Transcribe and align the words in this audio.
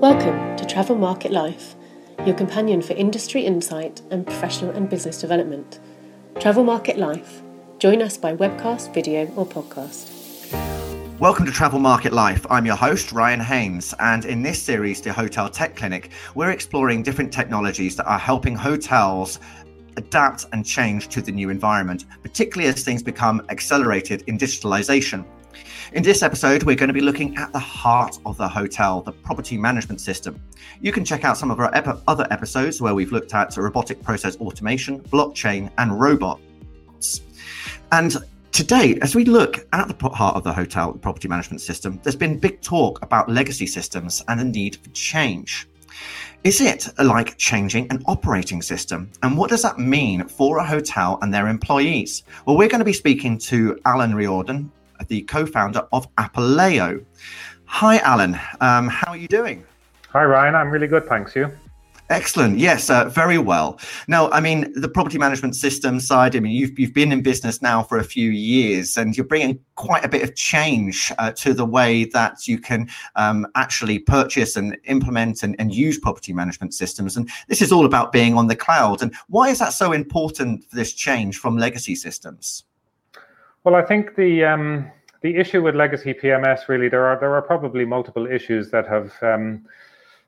Welcome 0.00 0.56
to 0.56 0.64
Travel 0.64 0.94
Market 0.94 1.32
Life, 1.32 1.74
your 2.24 2.36
companion 2.36 2.82
for 2.82 2.92
industry 2.92 3.44
insight 3.44 4.00
and 4.12 4.24
professional 4.24 4.70
and 4.70 4.88
business 4.88 5.20
development. 5.20 5.80
Travel 6.38 6.62
Market 6.62 6.98
Life. 6.98 7.42
Join 7.80 8.00
us 8.00 8.16
by 8.16 8.36
webcast, 8.36 8.94
video, 8.94 9.26
or 9.34 9.44
podcast. 9.44 10.08
Welcome 11.18 11.46
to 11.46 11.50
Travel 11.50 11.80
Market 11.80 12.12
Life. 12.12 12.46
I'm 12.48 12.64
your 12.64 12.76
host, 12.76 13.10
Ryan 13.10 13.40
Haynes, 13.40 13.92
and 13.98 14.24
in 14.24 14.40
this 14.40 14.62
series, 14.62 15.00
the 15.00 15.12
Hotel 15.12 15.50
Tech 15.50 15.74
Clinic, 15.74 16.12
we're 16.36 16.52
exploring 16.52 17.02
different 17.02 17.32
technologies 17.32 17.96
that 17.96 18.06
are 18.06 18.20
helping 18.20 18.54
hotels 18.54 19.40
adapt 19.96 20.46
and 20.52 20.64
change 20.64 21.08
to 21.08 21.20
the 21.20 21.32
new 21.32 21.50
environment, 21.50 22.04
particularly 22.22 22.72
as 22.72 22.84
things 22.84 23.02
become 23.02 23.42
accelerated 23.48 24.22
in 24.28 24.38
digitalization. 24.38 25.26
In 25.92 26.02
this 26.02 26.22
episode, 26.22 26.64
we're 26.64 26.76
going 26.76 26.88
to 26.88 26.94
be 26.94 27.00
looking 27.00 27.36
at 27.36 27.52
the 27.52 27.58
heart 27.58 28.18
of 28.26 28.36
the 28.36 28.48
hotel, 28.48 29.00
the 29.00 29.12
property 29.12 29.56
management 29.56 30.00
system. 30.00 30.42
You 30.80 30.92
can 30.92 31.04
check 31.04 31.24
out 31.24 31.38
some 31.38 31.50
of 31.50 31.60
our 31.60 31.74
ep- 31.74 32.02
other 32.06 32.26
episodes 32.30 32.80
where 32.80 32.94
we've 32.94 33.12
looked 33.12 33.34
at 33.34 33.56
robotic 33.56 34.02
process 34.02 34.36
automation, 34.36 35.00
blockchain, 35.00 35.70
and 35.78 35.98
robots. 35.98 37.22
And 37.90 38.16
today, 38.52 38.98
as 39.00 39.14
we 39.14 39.24
look 39.24 39.66
at 39.72 39.88
the 39.88 40.08
heart 40.10 40.36
of 40.36 40.44
the 40.44 40.52
hotel 40.52 40.92
property 40.92 41.28
management 41.28 41.60
system, 41.60 42.00
there's 42.02 42.16
been 42.16 42.38
big 42.38 42.60
talk 42.60 43.02
about 43.02 43.30
legacy 43.30 43.66
systems 43.66 44.22
and 44.28 44.38
the 44.38 44.44
need 44.44 44.76
for 44.76 44.90
change. 44.90 45.68
Is 46.44 46.60
it 46.60 46.88
like 46.98 47.36
changing 47.36 47.90
an 47.90 48.02
operating 48.06 48.62
system? 48.62 49.10
And 49.22 49.36
what 49.36 49.50
does 49.50 49.62
that 49.62 49.78
mean 49.78 50.28
for 50.28 50.58
a 50.58 50.64
hotel 50.64 51.18
and 51.20 51.34
their 51.34 51.48
employees? 51.48 52.22
Well, 52.46 52.56
we're 52.56 52.68
going 52.68 52.78
to 52.78 52.84
be 52.84 52.92
speaking 52.92 53.38
to 53.38 53.78
Alan 53.84 54.14
Riordan, 54.14 54.70
the 55.06 55.22
co-founder 55.22 55.86
of 55.92 56.12
Apaleo. 56.16 57.04
Hi, 57.66 57.98
Alan. 57.98 58.34
Um, 58.60 58.88
how 58.88 59.12
are 59.12 59.16
you 59.16 59.28
doing? 59.28 59.64
Hi, 60.10 60.24
Ryan. 60.24 60.54
I'm 60.54 60.70
really 60.70 60.86
good, 60.86 61.06
thanks. 61.06 61.36
You? 61.36 61.52
Excellent. 62.10 62.58
Yes, 62.58 62.88
uh, 62.88 63.10
very 63.10 63.36
well. 63.36 63.78
Now, 64.06 64.30
I 64.30 64.40
mean, 64.40 64.72
the 64.74 64.88
property 64.88 65.18
management 65.18 65.54
system 65.54 66.00
side. 66.00 66.34
I 66.34 66.40
mean, 66.40 66.52
you've 66.52 66.78
you've 66.78 66.94
been 66.94 67.12
in 67.12 67.22
business 67.22 67.60
now 67.60 67.82
for 67.82 67.98
a 67.98 68.04
few 68.04 68.30
years, 68.30 68.96
and 68.96 69.14
you're 69.14 69.26
bringing 69.26 69.60
quite 69.74 70.06
a 70.06 70.08
bit 70.08 70.22
of 70.22 70.34
change 70.34 71.12
uh, 71.18 71.32
to 71.32 71.52
the 71.52 71.66
way 71.66 72.04
that 72.06 72.48
you 72.48 72.58
can 72.58 72.88
um, 73.16 73.46
actually 73.56 73.98
purchase 73.98 74.56
and 74.56 74.78
implement 74.84 75.42
and, 75.42 75.54
and 75.58 75.74
use 75.74 75.98
property 75.98 76.32
management 76.32 76.72
systems. 76.72 77.18
And 77.18 77.28
this 77.46 77.60
is 77.60 77.72
all 77.72 77.84
about 77.84 78.10
being 78.10 78.38
on 78.38 78.46
the 78.46 78.56
cloud. 78.56 79.02
And 79.02 79.14
why 79.28 79.50
is 79.50 79.58
that 79.58 79.74
so 79.74 79.92
important 79.92 80.64
for 80.64 80.76
this 80.76 80.94
change 80.94 81.36
from 81.36 81.58
legacy 81.58 81.94
systems? 81.94 82.64
Well, 83.64 83.74
I 83.74 83.82
think 83.82 84.14
the 84.14 84.44
um, 84.44 84.90
the 85.22 85.36
issue 85.36 85.62
with 85.62 85.74
legacy 85.74 86.14
PMS 86.14 86.68
really 86.68 86.88
there 86.88 87.06
are 87.06 87.18
there 87.18 87.34
are 87.34 87.42
probably 87.42 87.84
multiple 87.84 88.26
issues 88.26 88.70
that 88.70 88.86
have 88.86 89.12
um, 89.22 89.66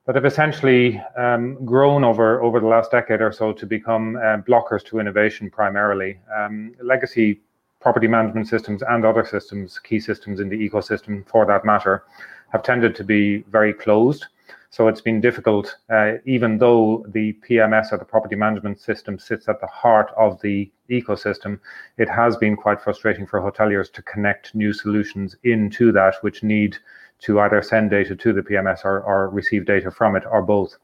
that 0.07 0.15
have 0.17 0.25
essentially 0.25 1.01
um, 1.17 1.65
grown 1.65 2.05
over 2.05 2.43
over 2.43 2.61
the 2.61 2.67
last 2.67 2.91
decade 2.91 3.21
or 3.21 3.33
so 3.33 3.53
to 3.53 3.67
become 3.67 4.17
uh, 4.17 4.39
blockers 4.39 4.85
to 4.87 4.99
innovation 4.99 5.51
primarily. 5.51 6.19
Um, 6.37 6.75
legacy 6.83 7.41
property 7.81 8.07
management 8.07 8.47
systems 8.47 8.83
and 8.83 9.05
other 9.05 9.25
systems, 9.25 9.79
key 9.79 10.01
systems 10.01 10.41
in 10.41 10.49
the 10.49 10.57
ecosystem 10.57 11.27
for 11.27 11.47
that 11.47 11.65
matter, 11.65 12.05
have 12.51 12.63
tended 12.63 12.95
to 12.97 13.05
be 13.05 13.39
very 13.51 13.73
closed. 13.73 14.27
So 14.73 14.87
it's 14.87 15.01
been 15.01 15.21
difficult, 15.21 15.77
uh, 15.93 16.15
even 16.25 16.59
though 16.59 17.05
the 17.09 17.37
PMS 17.49 17.93
or 17.93 17.99
the 17.99 18.05
property 18.05 18.37
management 18.37 18.81
system 18.81 19.19
sits 19.19 19.49
at 19.49 19.61
the 19.61 19.67
heart 19.67 20.13
of 20.17 20.41
the 20.43 20.71
ecosystem, 20.89 21.59
it 21.99 22.09
has 22.09 22.37
been 22.37 22.55
quite 22.55 22.81
frustrating 22.81 23.27
for 23.27 23.41
hoteliers 23.41 23.93
to 23.95 24.03
connect 24.03 24.55
new 24.55 24.73
solutions 24.73 25.35
into 25.43 25.91
that, 25.91 26.15
which 26.21 26.45
need 26.45 26.79
to 27.23 27.41
either 27.41 27.63
send 27.63 27.91
data 27.91 28.15
to 28.15 28.33
the 28.33 28.43
PMS 28.43 28.85
or, 28.85 29.01
or 29.01 29.29
receive 29.31 29.67
data 29.67 29.91
from 29.91 30.15
it, 30.15 30.23
or 30.31 30.41
both. 30.41 30.77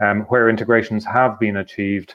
Um, 0.00 0.20
where 0.22 0.48
integrations 0.48 1.04
have 1.04 1.40
been 1.40 1.56
achieved, 1.56 2.14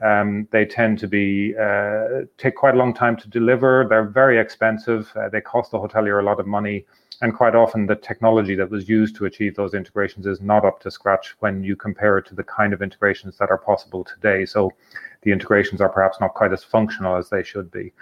um, 0.00 0.46
they 0.52 0.64
tend 0.64 1.00
to 1.00 1.08
be 1.08 1.56
uh, 1.60 2.22
take 2.36 2.54
quite 2.54 2.74
a 2.74 2.78
long 2.78 2.94
time 2.94 3.16
to 3.16 3.28
deliver. 3.28 3.84
They're 3.88 4.04
very 4.04 4.38
expensive. 4.38 5.10
Uh, 5.16 5.28
they 5.28 5.40
cost 5.40 5.72
the 5.72 5.78
hotelier 5.78 6.20
a 6.20 6.24
lot 6.24 6.38
of 6.38 6.46
money 6.46 6.86
and 7.20 7.34
quite 7.34 7.54
often 7.54 7.86
the 7.86 7.96
technology 7.96 8.54
that 8.54 8.70
was 8.70 8.88
used 8.88 9.16
to 9.16 9.26
achieve 9.26 9.56
those 9.56 9.74
integrations 9.74 10.26
is 10.26 10.40
not 10.40 10.64
up 10.64 10.80
to 10.80 10.90
scratch 10.90 11.34
when 11.40 11.64
you 11.64 11.74
compare 11.74 12.18
it 12.18 12.26
to 12.26 12.34
the 12.34 12.44
kind 12.44 12.72
of 12.72 12.82
integrations 12.82 13.36
that 13.38 13.50
are 13.50 13.58
possible 13.58 14.04
today. 14.04 14.44
So 14.44 14.72
the 15.22 15.32
integrations 15.32 15.80
are 15.80 15.88
perhaps 15.88 16.20
not 16.20 16.34
quite 16.34 16.52
as 16.52 16.62
functional 16.62 17.16
as 17.16 17.28
they 17.28 17.42
should 17.42 17.70
be. 17.70 17.92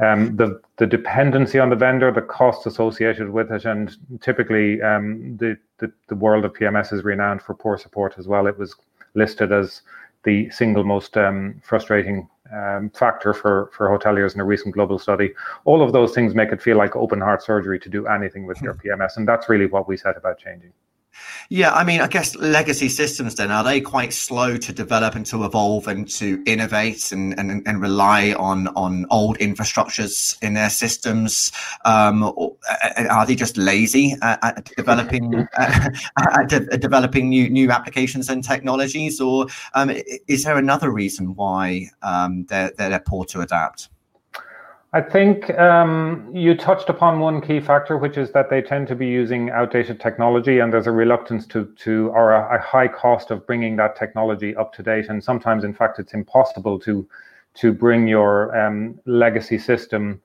Um, 0.00 0.36
the 0.36 0.60
the 0.76 0.86
dependency 0.86 1.58
on 1.58 1.70
the 1.70 1.76
vendor, 1.76 2.12
the 2.12 2.22
costs 2.22 2.66
associated 2.66 3.30
with 3.30 3.50
it, 3.50 3.64
and 3.64 3.96
typically 4.20 4.80
um, 4.80 5.36
the, 5.38 5.58
the 5.78 5.92
the 6.06 6.14
world 6.14 6.44
of 6.44 6.52
PMS 6.52 6.92
is 6.92 7.02
renowned 7.02 7.42
for 7.42 7.54
poor 7.54 7.76
support 7.78 8.14
as 8.16 8.28
well. 8.28 8.46
It 8.46 8.58
was 8.58 8.76
listed 9.14 9.50
as 9.50 9.82
the 10.22 10.50
single 10.50 10.84
most 10.84 11.16
um, 11.16 11.60
frustrating 11.64 12.28
um, 12.52 12.90
factor 12.90 13.34
for, 13.34 13.70
for 13.76 13.88
hoteliers 13.88 14.34
in 14.34 14.40
a 14.40 14.44
recent 14.44 14.74
global 14.74 14.98
study. 14.98 15.32
All 15.64 15.82
of 15.82 15.92
those 15.92 16.14
things 16.14 16.34
make 16.34 16.50
it 16.52 16.62
feel 16.62 16.76
like 16.76 16.96
open 16.96 17.20
heart 17.20 17.42
surgery 17.42 17.78
to 17.80 17.88
do 17.88 18.06
anything 18.06 18.46
with 18.46 18.60
your 18.62 18.74
PMS. 18.74 19.16
And 19.16 19.26
that's 19.26 19.48
really 19.48 19.66
what 19.66 19.88
we 19.88 19.96
set 19.96 20.16
about 20.16 20.38
changing. 20.38 20.72
Yeah, 21.50 21.72
I 21.72 21.82
mean, 21.82 22.02
I 22.02 22.08
guess 22.08 22.36
legacy 22.36 22.90
systems 22.90 23.36
then 23.36 23.50
are 23.50 23.64
they 23.64 23.80
quite 23.80 24.12
slow 24.12 24.58
to 24.58 24.72
develop 24.72 25.14
and 25.14 25.24
to 25.26 25.44
evolve 25.44 25.88
and 25.88 26.06
to 26.10 26.42
innovate 26.44 27.10
and 27.10 27.38
and, 27.38 27.66
and 27.66 27.80
rely 27.80 28.34
on 28.34 28.68
on 28.68 29.06
old 29.10 29.38
infrastructures 29.38 30.36
in 30.42 30.54
their 30.54 30.68
systems? 30.68 31.50
Um, 31.86 32.22
or, 32.22 32.54
are 33.08 33.24
they 33.24 33.34
just 33.34 33.56
lazy 33.56 34.14
at, 34.20 34.38
at 34.42 34.64
developing 34.76 35.46
at 35.58 36.48
de- 36.48 36.76
developing 36.76 37.30
new 37.30 37.48
new 37.48 37.70
applications 37.70 38.28
and 38.28 38.44
technologies, 38.44 39.20
or 39.20 39.46
um, 39.74 39.90
is 40.26 40.44
there 40.44 40.58
another 40.58 40.90
reason 40.90 41.34
why 41.34 41.88
um, 42.02 42.44
they're 42.50 42.72
they're 42.76 43.00
poor 43.00 43.24
to 43.26 43.40
adapt? 43.40 43.88
I 44.94 45.02
think 45.02 45.50
um, 45.58 46.30
you 46.34 46.56
touched 46.56 46.88
upon 46.88 47.20
one 47.20 47.42
key 47.42 47.60
factor, 47.60 47.98
which 47.98 48.16
is 48.16 48.32
that 48.32 48.48
they 48.48 48.62
tend 48.62 48.88
to 48.88 48.94
be 48.94 49.06
using 49.06 49.50
outdated 49.50 50.00
technology, 50.00 50.60
and 50.60 50.72
there's 50.72 50.86
a 50.86 50.92
reluctance 50.92 51.46
to, 51.48 51.66
to 51.80 52.08
or 52.14 52.32
a, 52.32 52.56
a, 52.56 52.58
high 52.58 52.88
cost 52.88 53.30
of 53.30 53.46
bringing 53.46 53.76
that 53.76 53.96
technology 53.96 54.56
up 54.56 54.72
to 54.74 54.82
date. 54.82 55.10
And 55.10 55.22
sometimes, 55.22 55.62
in 55.62 55.74
fact, 55.74 55.98
it's 55.98 56.14
impossible 56.14 56.78
to 56.80 57.06
to 57.54 57.72
bring 57.72 58.06
your 58.08 58.56
um, 58.56 58.98
legacy 59.04 59.58
system 59.58 60.22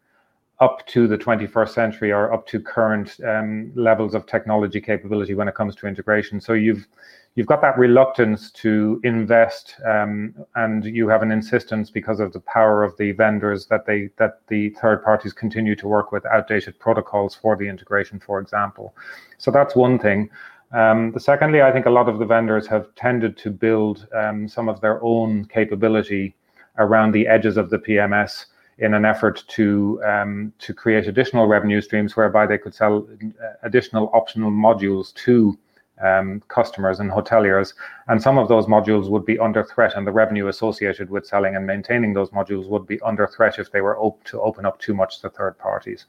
up 0.59 0.85
to 0.87 1.07
the 1.07 1.17
21st 1.17 1.69
century 1.69 2.11
or 2.11 2.31
up 2.31 2.45
to 2.47 2.59
current 2.59 3.19
um, 3.27 3.71
levels 3.75 4.13
of 4.13 4.25
technology 4.27 4.79
capability 4.79 5.33
when 5.33 5.47
it 5.47 5.55
comes 5.55 5.75
to 5.75 5.87
integration. 5.87 6.39
So 6.39 6.53
you've 6.53 6.87
you've 7.35 7.47
got 7.47 7.61
that 7.61 7.77
reluctance 7.77 8.51
to 8.51 8.99
invest, 9.03 9.75
um, 9.85 10.35
and 10.55 10.85
you 10.85 11.07
have 11.07 11.23
an 11.23 11.31
insistence 11.31 11.89
because 11.89 12.19
of 12.19 12.31
the 12.33 12.39
power 12.41 12.83
of 12.83 12.95
the 12.97 13.11
vendors 13.13 13.65
that 13.67 13.85
they 13.85 14.09
that 14.17 14.41
the 14.47 14.69
third 14.81 15.03
parties 15.03 15.33
continue 15.33 15.75
to 15.75 15.87
work 15.87 16.11
with 16.11 16.25
outdated 16.27 16.77
protocols 16.79 17.35
for 17.35 17.55
the 17.55 17.67
integration, 17.67 18.19
for 18.19 18.39
example. 18.39 18.95
So 19.37 19.51
that's 19.51 19.75
one 19.75 19.97
thing. 19.99 20.29
Um, 20.71 21.11
the 21.11 21.19
secondly, 21.19 21.61
I 21.61 21.71
think 21.71 21.85
a 21.85 21.91
lot 21.91 22.09
of 22.09 22.19
the 22.19 22.25
vendors 22.25 22.67
have 22.67 22.93
tended 22.95 23.37
to 23.37 23.51
build 23.51 24.07
um, 24.15 24.47
some 24.47 24.69
of 24.69 24.81
their 24.81 25.03
own 25.03 25.45
capability 25.45 26.35
around 26.77 27.11
the 27.11 27.27
edges 27.27 27.57
of 27.57 27.69
the 27.69 27.77
PMS 27.77 28.45
in 28.79 28.95
an 28.95 29.05
effort 29.05 29.43
to 29.47 30.01
um, 30.03 30.51
to 30.59 30.73
create 30.73 31.07
additional 31.07 31.47
revenue 31.47 31.81
streams 31.81 32.15
whereby 32.15 32.47
they 32.47 32.57
could 32.57 32.73
sell 32.73 33.07
uh, 33.23 33.53
additional 33.63 34.09
optional 34.13 34.51
modules 34.51 35.13
to 35.13 35.57
um, 36.01 36.41
customers 36.47 36.99
and 36.99 37.11
hoteliers. 37.11 37.73
And 38.07 38.21
some 38.21 38.37
of 38.37 38.47
those 38.47 38.65
modules 38.65 39.09
would 39.09 39.25
be 39.25 39.39
under 39.39 39.63
threat, 39.63 39.93
and 39.95 40.05
the 40.05 40.11
revenue 40.11 40.47
associated 40.47 41.09
with 41.09 41.25
selling 41.25 41.55
and 41.55 41.65
maintaining 41.65 42.13
those 42.13 42.29
modules 42.31 42.67
would 42.67 42.87
be 42.87 42.99
under 43.01 43.27
threat 43.27 43.59
if 43.59 43.71
they 43.71 43.81
were 43.81 43.97
op- 43.99 44.23
to 44.25 44.41
open 44.41 44.65
up 44.65 44.79
too 44.79 44.93
much 44.93 45.19
to 45.21 45.29
third 45.29 45.57
parties. 45.57 46.05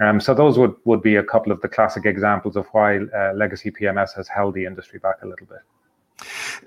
Um, 0.00 0.20
so 0.20 0.34
those 0.34 0.58
would, 0.58 0.74
would 0.84 1.02
be 1.02 1.16
a 1.16 1.22
couple 1.22 1.52
of 1.52 1.60
the 1.60 1.68
classic 1.68 2.06
examples 2.06 2.56
of 2.56 2.66
why 2.72 2.98
uh, 2.98 3.32
legacy 3.34 3.70
PMS 3.70 4.14
has 4.14 4.28
held 4.28 4.54
the 4.54 4.64
industry 4.64 4.98
back 4.98 5.16
a 5.22 5.26
little 5.26 5.46
bit. 5.46 5.60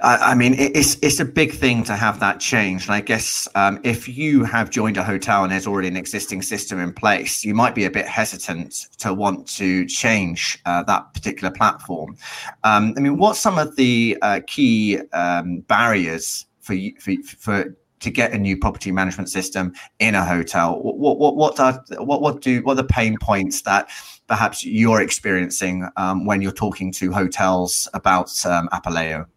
I 0.02 0.36
mean, 0.36 0.56
it's 0.58 0.98
it's 1.02 1.20
a 1.20 1.26
big 1.26 1.54
thing 1.54 1.84
to 1.86 1.96
have 1.96 2.20
that 2.20 2.40
change, 2.40 2.86
and 2.86 2.94
I 2.94 3.00
guess 3.00 3.48
um, 3.56 3.80
if 3.84 4.08
you 4.08 4.44
have 4.44 4.70
joined 4.70 4.98
a 4.98 5.04
hotel 5.04 5.44
and 5.44 5.52
there's 5.52 5.68
already 5.68 5.88
an 5.88 5.96
existing 5.96 6.42
system 6.42 6.80
in 6.80 6.94
place, 6.94 7.46
you 7.46 7.54
might 7.54 7.74
be 7.74 7.86
a 7.86 7.92
bit 7.92 8.06
hesitant 8.06 8.88
to 8.98 9.14
want 9.14 9.48
to 9.50 9.86
change 9.86 10.60
uh, 10.66 10.84
that 10.84 11.14
particular 11.14 11.52
platform. 11.52 12.18
Um, 12.64 12.94
I 12.98 13.00
mean, 13.00 13.18
what's 13.18 13.40
some 13.40 13.58
of 13.58 13.76
the 13.78 14.18
uh, 14.22 14.42
key 14.46 15.00
um, 15.14 15.60
barriers 15.62 16.46
for 16.60 16.76
for, 17.00 17.14
for 17.40 17.76
to 18.02 18.12
get 18.12 18.34
a 18.34 18.38
new 18.38 18.58
property 18.58 18.92
management 18.92 19.30
system 19.30 19.74
in 20.00 20.16
a 20.16 20.26
hotel? 20.26 20.82
What 20.82 21.18
what 21.18 21.36
what 21.36 21.60
are 21.60 21.82
what 22.00 22.22
what 22.22 22.42
do 22.42 22.62
what 22.64 22.74
are 22.74 22.76
the 22.76 22.84
pain 22.84 23.18
points 23.22 23.62
that 23.62 23.90
perhaps 24.28 24.66
you're 24.66 25.02
experiencing 25.02 25.88
um, 25.96 26.26
when 26.26 26.42
you're 26.42 26.52
talking 26.52 26.92
to 26.94 27.12
hotels 27.12 27.88
about 27.94 28.46
um, 28.46 28.68
Apaleo? 28.74 29.28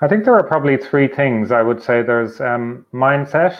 I 0.00 0.08
think 0.08 0.24
there 0.24 0.34
are 0.34 0.42
probably 0.42 0.76
three 0.76 1.08
things. 1.08 1.50
I 1.50 1.62
would 1.62 1.82
say 1.82 2.02
there's 2.02 2.40
um, 2.40 2.84
mindset, 2.92 3.56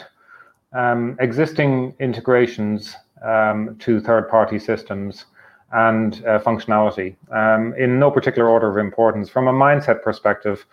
um, 0.73 1.17
existing 1.19 1.95
integrations 1.99 2.95
um, 3.23 3.75
to 3.79 3.99
third 3.99 4.29
party 4.29 4.59
systems, 4.59 5.25
and 5.71 6.23
uh, 6.25 6.39
functionality 6.39 7.15
um, 7.31 7.73
in 7.77 7.99
no 7.99 8.09
particular 8.09 8.49
order 8.49 8.69
of 8.69 8.77
importance. 8.77 9.29
From 9.29 9.47
a 9.47 9.53
mindset 9.53 10.01
perspective, 10.01 10.65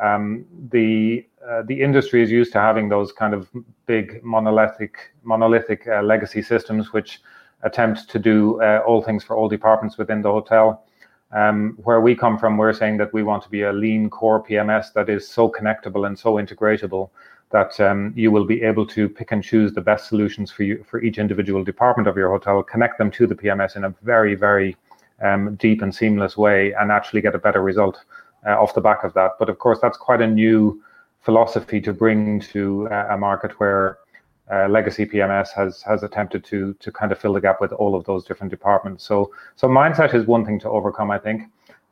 um, 0.00 0.44
the 0.70 1.26
uh, 1.48 1.62
the 1.62 1.80
industry 1.80 2.22
is 2.22 2.30
used 2.30 2.52
to 2.52 2.60
having 2.60 2.88
those 2.88 3.12
kind 3.12 3.32
of 3.32 3.48
big 3.86 4.22
monolithic 4.22 5.12
monolithic 5.22 5.88
uh, 5.88 6.02
legacy 6.02 6.42
systems 6.42 6.92
which 6.92 7.20
attempt 7.62 8.08
to 8.10 8.18
do 8.18 8.60
uh, 8.62 8.82
all 8.86 9.02
things 9.02 9.24
for 9.24 9.36
all 9.36 9.48
departments 9.48 9.96
within 9.98 10.22
the 10.22 10.30
hotel. 10.30 10.84
Um, 11.32 11.78
where 11.84 12.00
we 12.00 12.14
come 12.14 12.38
from, 12.38 12.56
we're 12.56 12.72
saying 12.72 12.96
that 12.98 13.12
we 13.12 13.22
want 13.22 13.42
to 13.44 13.48
be 13.48 13.62
a 13.62 13.72
lean 13.72 14.10
core 14.10 14.42
PMS 14.42 14.92
that 14.94 15.08
is 15.08 15.28
so 15.28 15.48
connectable 15.48 16.06
and 16.06 16.18
so 16.18 16.34
integratable 16.34 17.10
that 17.50 17.78
um, 17.80 18.12
you 18.16 18.30
will 18.30 18.44
be 18.44 18.62
able 18.62 18.86
to 18.86 19.08
pick 19.08 19.32
and 19.32 19.42
choose 19.42 19.72
the 19.72 19.80
best 19.80 20.08
solutions 20.08 20.50
for 20.50 20.62
you 20.62 20.84
for 20.88 21.02
each 21.02 21.18
individual 21.18 21.64
department 21.64 22.08
of 22.08 22.16
your 22.16 22.30
hotel, 22.30 22.62
connect 22.62 22.98
them 22.98 23.10
to 23.10 23.26
the 23.26 23.34
PMS 23.34 23.76
in 23.76 23.84
a 23.84 23.94
very, 24.02 24.34
very 24.34 24.76
um, 25.22 25.54
deep 25.56 25.82
and 25.82 25.94
seamless 25.94 26.36
way, 26.36 26.72
and 26.74 26.90
actually 26.90 27.20
get 27.20 27.34
a 27.34 27.38
better 27.38 27.62
result 27.62 28.04
uh, 28.46 28.60
off 28.60 28.74
the 28.74 28.80
back 28.80 29.04
of 29.04 29.12
that. 29.14 29.32
But 29.38 29.48
of 29.48 29.58
course, 29.58 29.78
that's 29.80 29.98
quite 29.98 30.22
a 30.22 30.26
new 30.26 30.82
philosophy 31.20 31.80
to 31.82 31.92
bring 31.92 32.40
to 32.40 32.88
uh, 32.90 33.08
a 33.10 33.18
market 33.18 33.58
where 33.60 33.98
uh, 34.52 34.68
legacy 34.68 35.06
PMS 35.06 35.52
has 35.52 35.82
has 35.82 36.02
attempted 36.02 36.44
to 36.44 36.74
to 36.74 36.90
kind 36.92 37.12
of 37.12 37.18
fill 37.18 37.32
the 37.32 37.40
gap 37.40 37.60
with 37.60 37.72
all 37.72 37.94
of 37.94 38.04
those 38.04 38.24
different 38.24 38.50
departments. 38.50 39.04
So 39.04 39.32
so 39.56 39.68
mindset 39.68 40.14
is 40.14 40.26
one 40.26 40.44
thing 40.44 40.58
to 40.60 40.68
overcome, 40.68 41.10
I 41.10 41.18
think. 41.18 41.42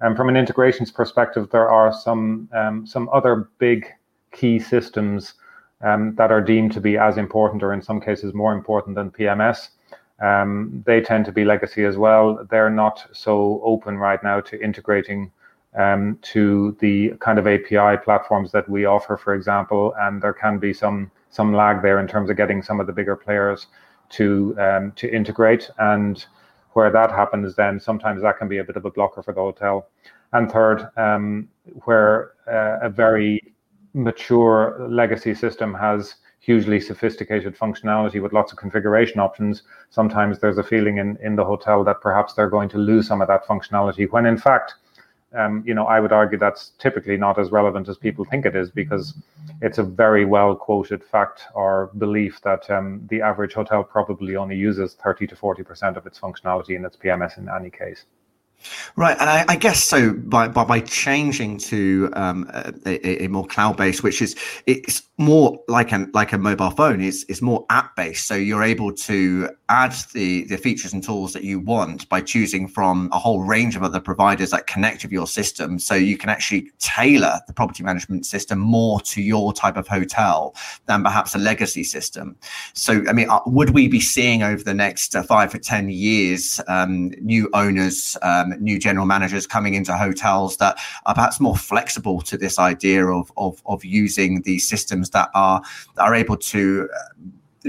And 0.00 0.16
from 0.16 0.28
an 0.28 0.36
integrations 0.36 0.90
perspective, 0.90 1.48
there 1.50 1.70
are 1.70 1.92
some 1.92 2.48
um, 2.52 2.86
some 2.86 3.08
other 3.12 3.48
big 3.58 3.86
key 4.32 4.58
systems 4.58 5.34
um, 5.82 6.14
that 6.16 6.30
are 6.30 6.40
deemed 6.40 6.72
to 6.72 6.80
be 6.80 6.96
as 6.98 7.16
important, 7.16 7.62
or 7.62 7.72
in 7.72 7.82
some 7.82 8.00
cases 8.00 8.34
more 8.34 8.52
important 8.52 8.96
than 8.96 9.10
PMS. 9.10 9.68
Um, 10.20 10.82
they 10.84 11.00
tend 11.00 11.24
to 11.26 11.32
be 11.32 11.44
legacy 11.44 11.84
as 11.84 11.96
well. 11.96 12.44
They're 12.50 12.70
not 12.70 13.06
so 13.12 13.60
open 13.64 13.98
right 13.98 14.22
now 14.22 14.40
to 14.40 14.60
integrating 14.60 15.30
um, 15.76 16.18
to 16.22 16.76
the 16.80 17.10
kind 17.20 17.38
of 17.38 17.46
API 17.46 18.02
platforms 18.02 18.50
that 18.52 18.68
we 18.68 18.84
offer, 18.84 19.16
for 19.16 19.34
example, 19.34 19.94
and 20.00 20.20
there 20.20 20.32
can 20.32 20.58
be 20.58 20.72
some 20.72 21.10
some 21.30 21.52
lag 21.52 21.82
there 21.82 21.98
in 21.98 22.06
terms 22.06 22.30
of 22.30 22.36
getting 22.36 22.62
some 22.62 22.80
of 22.80 22.86
the 22.86 22.92
bigger 22.92 23.16
players 23.16 23.66
to 24.10 24.56
um, 24.58 24.92
to 24.96 25.12
integrate. 25.14 25.70
And 25.78 26.24
where 26.72 26.90
that 26.90 27.10
happens, 27.10 27.56
then 27.56 27.80
sometimes 27.80 28.22
that 28.22 28.38
can 28.38 28.48
be 28.48 28.58
a 28.58 28.64
bit 28.64 28.76
of 28.76 28.84
a 28.84 28.90
blocker 28.90 29.22
for 29.22 29.34
the 29.34 29.40
hotel. 29.40 29.88
And 30.32 30.50
third, 30.50 30.88
um, 30.96 31.48
where 31.84 32.32
uh, 32.46 32.86
a 32.86 32.90
very 32.90 33.54
mature 33.94 34.86
legacy 34.88 35.34
system 35.34 35.74
has 35.74 36.16
hugely 36.40 36.80
sophisticated 36.80 37.56
functionality 37.56 38.22
with 38.22 38.32
lots 38.32 38.52
of 38.52 38.58
configuration 38.58 39.18
options, 39.18 39.62
sometimes 39.90 40.38
there's 40.38 40.58
a 40.58 40.62
feeling 40.62 40.98
in, 40.98 41.18
in 41.22 41.36
the 41.36 41.44
hotel 41.44 41.82
that 41.84 42.00
perhaps 42.00 42.34
they're 42.34 42.48
going 42.48 42.68
to 42.68 42.78
lose 42.78 43.06
some 43.06 43.20
of 43.20 43.28
that 43.28 43.44
functionality, 43.44 44.08
when 44.10 44.26
in 44.26 44.38
fact, 44.38 44.74
um, 45.36 45.62
you 45.66 45.74
know, 45.74 45.84
I 45.86 46.00
would 46.00 46.12
argue 46.12 46.38
that's 46.38 46.72
typically 46.78 47.16
not 47.16 47.38
as 47.38 47.50
relevant 47.50 47.88
as 47.88 47.98
people 47.98 48.24
think 48.24 48.46
it 48.46 48.56
is 48.56 48.70
because 48.70 49.14
it's 49.60 49.78
a 49.78 49.82
very 49.82 50.24
well 50.24 50.54
quoted 50.56 51.04
fact 51.04 51.42
or 51.54 51.90
belief 51.98 52.40
that 52.42 52.68
um, 52.70 53.06
the 53.10 53.20
average 53.20 53.52
hotel 53.52 53.84
probably 53.84 54.36
only 54.36 54.56
uses 54.56 54.94
30 54.94 55.26
to 55.28 55.36
40% 55.36 55.96
of 55.96 56.06
its 56.06 56.18
functionality 56.18 56.76
in 56.76 56.84
its 56.84 56.96
PMS 56.96 57.36
in 57.36 57.48
any 57.48 57.70
case. 57.70 58.04
Right, 58.96 59.16
and 59.20 59.30
I, 59.30 59.44
I, 59.48 59.56
guess 59.56 59.84
so 59.84 60.12
by 60.12 60.48
by, 60.48 60.64
by 60.64 60.80
changing 60.80 61.58
to 61.58 62.10
um, 62.14 62.50
a, 62.52 63.24
a, 63.24 63.28
more 63.28 63.46
cloud 63.46 63.76
based, 63.76 64.02
which 64.02 64.20
is 64.20 64.34
it's 64.66 65.02
more 65.18 65.58
like 65.66 65.90
a 65.90 66.06
like 66.14 66.32
a 66.32 66.38
mobile 66.38 66.70
phone. 66.70 67.00
It's 67.00 67.24
it's 67.28 67.42
more 67.42 67.66
app 67.70 67.96
based, 67.96 68.26
so 68.26 68.34
you're 68.34 68.62
able 68.62 68.92
to 68.92 69.50
add 69.68 69.92
the 70.12 70.44
the 70.44 70.56
features 70.56 70.92
and 70.92 71.02
tools 71.02 71.32
that 71.32 71.42
you 71.42 71.58
want 71.58 72.08
by 72.08 72.20
choosing 72.20 72.68
from 72.68 73.10
a 73.12 73.18
whole 73.18 73.42
range 73.42 73.74
of 73.74 73.82
other 73.82 74.00
providers 74.00 74.50
that 74.50 74.68
connect 74.68 75.02
with 75.02 75.12
your 75.12 75.26
system. 75.26 75.78
So 75.80 75.94
you 75.94 76.16
can 76.16 76.30
actually 76.30 76.70
tailor 76.78 77.40
the 77.48 77.52
property 77.52 77.82
management 77.82 78.26
system 78.26 78.60
more 78.60 79.00
to 79.00 79.20
your 79.20 79.52
type 79.52 79.76
of 79.76 79.88
hotel 79.88 80.54
than 80.86 81.02
perhaps 81.02 81.34
a 81.34 81.38
legacy 81.38 81.82
system. 81.82 82.36
So 82.74 83.02
I 83.08 83.12
mean, 83.12 83.28
uh, 83.28 83.40
would 83.44 83.70
we 83.70 83.88
be 83.88 84.00
seeing 84.00 84.44
over 84.44 84.62
the 84.62 84.74
next 84.74 85.16
uh, 85.16 85.24
five 85.24 85.52
or 85.52 85.58
ten 85.58 85.88
years 85.88 86.60
um, 86.68 87.08
new 87.20 87.50
owners? 87.54 88.16
Um, 88.22 88.54
new 88.60 88.78
general 88.78 89.06
managers 89.06 89.46
coming 89.46 89.74
into 89.74 89.96
hotels 89.96 90.58
that 90.58 90.78
are 91.06 91.14
perhaps 91.14 91.40
more 91.40 91.56
flexible 91.56 92.20
to 92.22 92.36
this 92.36 92.58
idea 92.58 93.06
of 93.06 93.32
of, 93.36 93.60
of 93.66 93.84
using 93.84 94.42
these 94.42 94.68
systems 94.68 95.07
that 95.10 95.30
are 95.34 95.62
that 95.96 96.02
are 96.02 96.14
able 96.14 96.36
to 96.36 96.88
uh, 96.94 96.98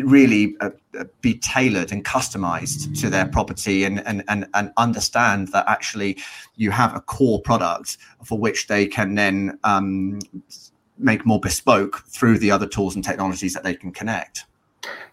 really 0.03 0.55
uh, 0.61 0.69
uh, 0.99 1.03
be 1.21 1.37
tailored 1.37 1.91
and 1.91 2.05
customized 2.05 2.99
to 2.99 3.09
their 3.09 3.25
property 3.27 3.83
and, 3.83 4.05
and 4.05 4.23
and 4.27 4.47
and 4.53 4.71
understand 4.77 5.49
that 5.49 5.67
actually 5.67 6.17
you 6.55 6.71
have 6.71 6.95
a 6.95 7.01
core 7.01 7.41
product 7.41 7.97
for 8.23 8.37
which 8.37 8.67
they 8.67 8.85
can 8.85 9.15
then 9.15 9.57
um, 9.63 10.19
make 10.97 11.25
more 11.25 11.39
bespoke 11.39 12.03
through 12.07 12.37
the 12.37 12.51
other 12.51 12.67
tools 12.67 12.95
and 12.95 13.03
technologies 13.03 13.53
that 13.53 13.63
they 13.63 13.73
can 13.73 13.91
connect. 13.91 14.45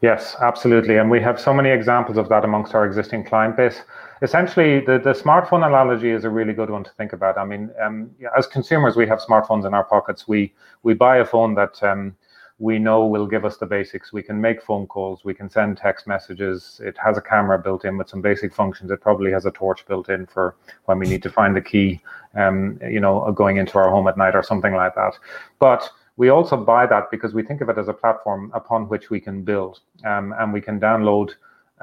Yes, 0.02 0.36
absolutely. 0.40 0.96
And 0.96 1.10
we 1.10 1.20
have 1.20 1.40
so 1.40 1.52
many 1.54 1.70
examples 1.70 2.18
of 2.18 2.28
that 2.28 2.44
amongst 2.44 2.74
our 2.74 2.84
existing 2.84 3.24
client 3.24 3.56
base 3.56 3.82
essentially 4.22 4.80
the, 4.80 4.98
the 4.98 5.12
smartphone 5.12 5.66
analogy 5.66 6.10
is 6.10 6.24
a 6.24 6.30
really 6.30 6.52
good 6.52 6.70
one 6.70 6.84
to 6.84 6.90
think 6.92 7.12
about. 7.12 7.38
I 7.38 7.44
mean 7.44 7.70
um, 7.82 8.10
as 8.36 8.46
consumers 8.46 8.96
we 8.96 9.06
have 9.06 9.20
smartphones 9.20 9.66
in 9.66 9.74
our 9.74 9.84
pockets. 9.84 10.26
We 10.28 10.52
we 10.82 10.94
buy 10.94 11.18
a 11.18 11.24
phone 11.24 11.54
that 11.54 11.82
um, 11.82 12.16
we 12.58 12.78
know 12.78 13.06
will 13.06 13.26
give 13.26 13.44
us 13.44 13.58
the 13.58 13.66
basics. 13.66 14.12
We 14.12 14.22
can 14.22 14.40
make 14.40 14.62
phone 14.62 14.86
calls. 14.86 15.24
We 15.24 15.34
can 15.34 15.50
send 15.50 15.76
text 15.76 16.06
messages. 16.06 16.80
It 16.82 16.96
has 16.96 17.18
a 17.18 17.20
camera 17.20 17.58
built 17.58 17.84
in 17.84 17.98
with 17.98 18.08
some 18.08 18.22
basic 18.22 18.54
functions. 18.54 18.90
It 18.90 19.02
probably 19.02 19.30
has 19.32 19.44
a 19.44 19.50
torch 19.50 19.86
built 19.86 20.08
in 20.08 20.24
for 20.26 20.56
when 20.86 20.98
we 20.98 21.06
need 21.06 21.22
to 21.24 21.30
find 21.30 21.54
the 21.54 21.60
key 21.60 22.00
um, 22.34 22.78
you 22.88 23.00
know 23.00 23.30
going 23.32 23.58
into 23.58 23.78
our 23.78 23.90
home 23.90 24.08
at 24.08 24.16
night 24.16 24.34
or 24.34 24.42
something 24.42 24.74
like 24.74 24.94
that. 24.94 25.18
But 25.58 25.90
we 26.16 26.30
also 26.30 26.56
buy 26.56 26.86
that 26.86 27.10
because 27.10 27.34
we 27.34 27.42
think 27.42 27.60
of 27.60 27.68
it 27.68 27.76
as 27.76 27.88
a 27.88 27.92
platform 27.92 28.50
upon 28.54 28.88
which 28.88 29.10
we 29.10 29.20
can 29.20 29.42
build 29.42 29.80
um, 30.04 30.34
and 30.38 30.50
we 30.50 30.62
can 30.62 30.80
download 30.80 31.32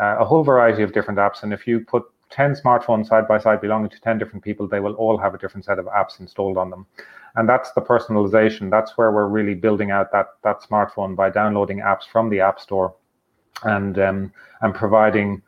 uh, 0.01 0.17
a 0.19 0.25
whole 0.25 0.43
variety 0.43 0.81
of 0.81 0.91
different 0.91 1.19
apps. 1.19 1.43
And 1.43 1.53
if 1.53 1.67
you 1.67 1.79
put 1.81 2.03
10 2.33 2.55
smartphones 2.55 3.07
side 3.07 3.27
by 3.27 3.37
side 3.37 3.61
belonging 3.61 3.89
to 3.89 4.01
10 4.01 4.17
different 4.17 4.43
people, 4.43 4.67
they 4.67 4.79
will 4.79 4.93
all 4.93 5.17
have 5.17 5.33
a 5.33 5.37
different 5.37 5.65
set 5.65 5.79
of 5.79 5.85
apps 5.85 6.19
installed 6.19 6.57
on 6.57 6.69
them. 6.69 6.85
And 7.35 7.47
that's 7.47 7.71
the 7.71 7.81
personalization. 7.81 8.69
That's 8.69 8.97
where 8.97 9.11
we're 9.11 9.27
really 9.27 9.55
building 9.55 9.91
out 9.91 10.11
that, 10.11 10.27
that 10.43 10.61
smartphone 10.61 11.15
by 11.15 11.29
downloading 11.29 11.79
apps 11.79 12.03
from 12.11 12.29
the 12.29 12.39
App 12.39 12.59
Store 12.59 12.95
and, 13.63 13.97
um, 13.99 14.33
and 14.61 14.73
providing 14.73 15.41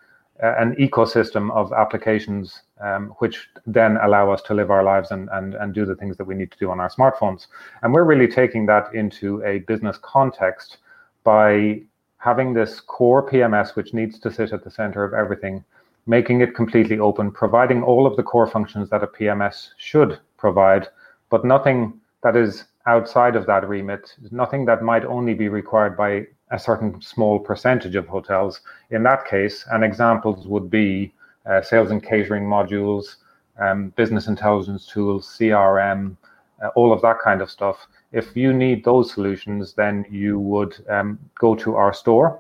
uh, 0.43 0.53
an 0.57 0.75
ecosystem 0.75 1.51
of 1.51 1.71
applications 1.73 2.61
um, 2.81 3.15
which 3.19 3.47
then 3.65 3.97
allow 4.04 4.31
us 4.31 4.42
to 4.42 4.54
live 4.54 4.69
our 4.69 4.83
lives 4.83 5.11
and, 5.11 5.30
and, 5.31 5.56
and 5.56 5.73
do 5.73 5.85
the 5.85 5.95
things 5.95 6.18
that 6.18 6.25
we 6.25 6.35
need 6.35 6.51
to 6.51 6.57
do 6.57 6.69
on 6.69 6.80
our 6.80 6.89
smartphones. 6.89 7.47
And 7.81 7.94
we're 7.94 8.04
really 8.04 8.27
taking 8.27 8.65
that 8.65 8.94
into 8.94 9.44
a 9.44 9.59
business 9.59 9.97
context 10.01 10.77
by 11.23 11.81
having 12.18 12.54
this 12.54 12.80
core 12.80 13.27
PMS, 13.30 13.75
which 13.75 13.94
needs 13.94 14.19
to 14.19 14.31
sit 14.31 14.51
at 14.51 14.63
the 14.63 14.71
center 14.71 15.04
of 15.04 15.13
everything, 15.13 15.63
making 16.06 16.42
it 16.42 16.56
completely 16.56 17.00
open, 17.00 17.31
providing 17.31 17.83
all 17.83 18.06
of 18.06 18.16
the 18.16 18.24
core 18.24 18.47
functions 18.47 18.90
that 18.90 19.04
a 19.04 19.07
PMS 19.07 19.69
should 19.78 20.19
provide, 20.38 20.88
but 21.30 21.45
nothing 21.45 22.00
that 22.24 22.35
is 22.35 22.66
outside 22.88 23.35
of 23.35 23.45
that 23.47 23.68
remit, 23.68 24.16
nothing 24.31 24.66
that 24.66 24.83
might 24.83 25.06
only 25.06 25.33
be 25.33 25.50
required 25.50 25.97
by 25.97 26.28
a 26.52 26.59
certain 26.59 27.02
small 27.02 27.40
percentage 27.40 27.95
of 27.95 28.07
hotels. 28.07 28.62
In 28.92 29.02
that 29.04 29.26
case, 29.26 29.66
and 29.71 29.83
examples 29.83 30.47
would 30.47 30.69
be 30.69 31.14
uh, 31.50 31.62
sales 31.62 31.92
and 31.92 32.04
catering 32.04 32.44
modules, 32.44 33.18
um, 33.59 33.90
business 33.95 34.28
intelligence 34.28 34.85
tools, 34.85 35.35
CRM, 35.40 36.16
uh, 36.64 36.68
all 36.76 36.94
of 36.94 37.02
that 37.02 37.19
kind 37.19 37.42
of 37.42 37.50
stuff. 37.50 37.88
If 38.12 38.35
you 38.35 38.54
need 38.54 38.85
those 38.85 39.12
solutions, 39.12 39.74
then 39.74 40.06
you 40.09 40.40
would 40.40 40.76
um, 40.90 41.19
go 41.40 41.56
to 41.56 41.76
our 41.76 41.94
store, 41.94 42.40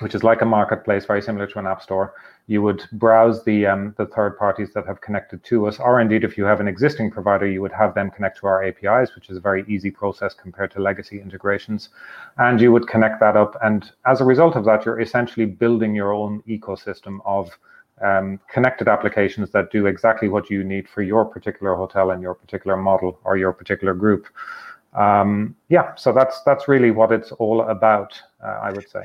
which 0.00 0.14
is 0.14 0.24
like 0.24 0.40
a 0.40 0.46
marketplace, 0.46 1.04
very 1.04 1.22
similar 1.22 1.46
to 1.46 1.58
an 1.58 1.66
app 1.66 1.82
store 1.82 2.14
you 2.48 2.62
would 2.62 2.84
browse 2.92 3.44
the 3.44 3.66
um, 3.66 3.94
the 3.98 4.06
third 4.06 4.38
parties 4.38 4.72
that 4.74 4.86
have 4.86 5.00
connected 5.00 5.42
to 5.44 5.66
us, 5.66 5.80
or 5.80 6.00
indeed, 6.00 6.22
if 6.22 6.38
you 6.38 6.44
have 6.44 6.60
an 6.60 6.68
existing 6.68 7.10
provider, 7.10 7.46
you 7.46 7.60
would 7.60 7.72
have 7.72 7.94
them 7.94 8.10
connect 8.10 8.38
to 8.38 8.46
our 8.46 8.62
APIs, 8.62 9.14
which 9.14 9.30
is 9.30 9.36
a 9.36 9.40
very 9.40 9.64
easy 9.66 9.90
process 9.90 10.32
compared 10.32 10.70
to 10.72 10.80
legacy 10.80 11.20
integrations, 11.20 11.88
and 12.38 12.60
you 12.60 12.70
would 12.70 12.86
connect 12.86 13.18
that 13.20 13.36
up. 13.36 13.56
And 13.62 13.90
as 14.06 14.20
a 14.20 14.24
result 14.24 14.54
of 14.54 14.64
that, 14.66 14.84
you're 14.84 15.00
essentially 15.00 15.46
building 15.46 15.94
your 15.94 16.12
own 16.12 16.42
ecosystem 16.48 17.18
of 17.24 17.50
um, 18.00 18.38
connected 18.48 18.86
applications 18.88 19.50
that 19.50 19.72
do 19.72 19.86
exactly 19.86 20.28
what 20.28 20.48
you 20.50 20.62
need 20.62 20.88
for 20.88 21.02
your 21.02 21.24
particular 21.24 21.74
hotel 21.74 22.10
and 22.10 22.22
your 22.22 22.34
particular 22.34 22.76
model 22.76 23.18
or 23.24 23.36
your 23.36 23.52
particular 23.52 23.94
group. 23.94 24.26
Um, 24.94 25.56
yeah, 25.68 25.94
so 25.96 26.12
that's 26.12 26.42
that's 26.42 26.68
really 26.68 26.90
what 26.90 27.10
it's 27.10 27.32
all 27.32 27.62
about, 27.62 28.20
uh, 28.42 28.60
I 28.62 28.70
would 28.70 28.88
say. 28.88 29.02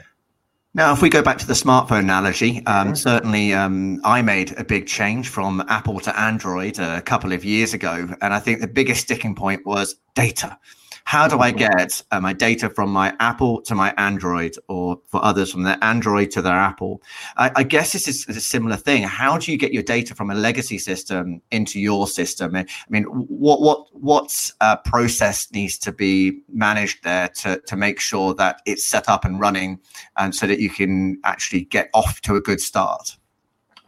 Now, 0.73 0.93
if 0.93 1.01
we 1.01 1.09
go 1.09 1.21
back 1.21 1.37
to 1.39 1.47
the 1.47 1.53
smartphone 1.53 1.99
analogy, 1.99 2.65
um, 2.65 2.95
certainly 2.95 3.53
um, 3.53 3.99
I 4.05 4.21
made 4.21 4.57
a 4.57 4.63
big 4.63 4.87
change 4.87 5.27
from 5.27 5.61
Apple 5.67 5.99
to 5.99 6.17
Android 6.17 6.79
a 6.79 7.01
couple 7.01 7.33
of 7.33 7.43
years 7.43 7.73
ago. 7.73 8.07
And 8.21 8.33
I 8.33 8.39
think 8.39 8.61
the 8.61 8.69
biggest 8.69 9.01
sticking 9.01 9.35
point 9.35 9.65
was 9.65 9.95
data. 10.15 10.57
How 11.05 11.27
do 11.27 11.39
I 11.39 11.51
get 11.51 12.01
uh, 12.11 12.19
my 12.19 12.33
data 12.33 12.69
from 12.69 12.91
my 12.91 13.15
Apple 13.19 13.61
to 13.63 13.75
my 13.75 13.93
Android, 13.97 14.55
or 14.67 14.99
for 15.07 15.23
others 15.23 15.51
from 15.51 15.63
their 15.63 15.77
Android 15.81 16.31
to 16.31 16.41
their 16.41 16.53
Apple? 16.53 17.01
I, 17.37 17.51
I 17.57 17.63
guess 17.63 17.93
this 17.93 18.07
is 18.07 18.27
a 18.27 18.39
similar 18.41 18.77
thing. 18.77 19.03
How 19.03 19.37
do 19.37 19.51
you 19.51 19.57
get 19.57 19.73
your 19.73 19.83
data 19.83 20.15
from 20.15 20.29
a 20.29 20.35
legacy 20.35 20.77
system 20.77 21.41
into 21.51 21.79
your 21.79 22.07
system? 22.07 22.55
I 22.55 22.65
mean, 22.89 23.03
what 23.03 23.61
what 23.61 23.87
what 23.93 24.51
uh, 24.61 24.77
process 24.77 25.51
needs 25.51 25.77
to 25.79 25.91
be 25.91 26.41
managed 26.51 27.03
there 27.03 27.29
to 27.29 27.59
to 27.59 27.75
make 27.75 27.99
sure 27.99 28.33
that 28.35 28.61
it's 28.65 28.85
set 28.85 29.09
up 29.09 29.25
and 29.25 29.39
running, 29.39 29.79
and 30.17 30.33
so 30.35 30.47
that 30.47 30.59
you 30.59 30.69
can 30.69 31.19
actually 31.23 31.61
get 31.65 31.89
off 31.93 32.21
to 32.21 32.35
a 32.35 32.41
good 32.41 32.61
start? 32.61 33.17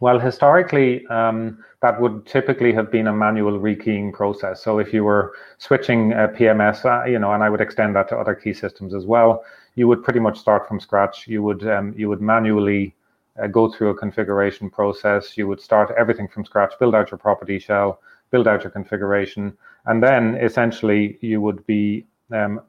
Well, 0.00 0.18
historically, 0.18 1.06
um, 1.06 1.64
that 1.84 2.00
would 2.00 2.24
typically 2.24 2.72
have 2.72 2.90
been 2.90 3.08
a 3.08 3.12
manual 3.12 3.60
rekeying 3.60 4.10
process. 4.10 4.62
So 4.62 4.78
if 4.78 4.94
you 4.94 5.04
were 5.04 5.34
switching 5.58 6.12
a 6.12 6.28
PMS, 6.28 6.86
uh, 6.86 7.04
you 7.04 7.18
know, 7.18 7.32
and 7.34 7.42
I 7.44 7.50
would 7.50 7.60
extend 7.60 7.94
that 7.94 8.08
to 8.08 8.16
other 8.16 8.34
key 8.34 8.54
systems 8.54 8.94
as 8.94 9.04
well, 9.04 9.44
you 9.74 9.86
would 9.88 10.02
pretty 10.02 10.18
much 10.18 10.38
start 10.38 10.66
from 10.66 10.80
scratch. 10.80 11.28
You 11.28 11.42
would 11.42 11.68
um, 11.68 11.92
you 11.94 12.08
would 12.08 12.22
manually 12.22 12.94
uh, 13.38 13.48
go 13.48 13.70
through 13.70 13.90
a 13.90 13.94
configuration 13.94 14.70
process. 14.70 15.36
You 15.36 15.46
would 15.46 15.60
start 15.60 15.92
everything 15.98 16.26
from 16.26 16.46
scratch, 16.46 16.72
build 16.80 16.94
out 16.94 17.10
your 17.10 17.18
property 17.18 17.58
shell, 17.58 18.00
build 18.30 18.48
out 18.48 18.62
your 18.64 18.70
configuration, 18.70 19.52
and 19.84 20.02
then 20.02 20.36
essentially 20.36 21.18
you 21.20 21.42
would 21.42 21.66
be 21.66 22.06
um, 22.32 22.62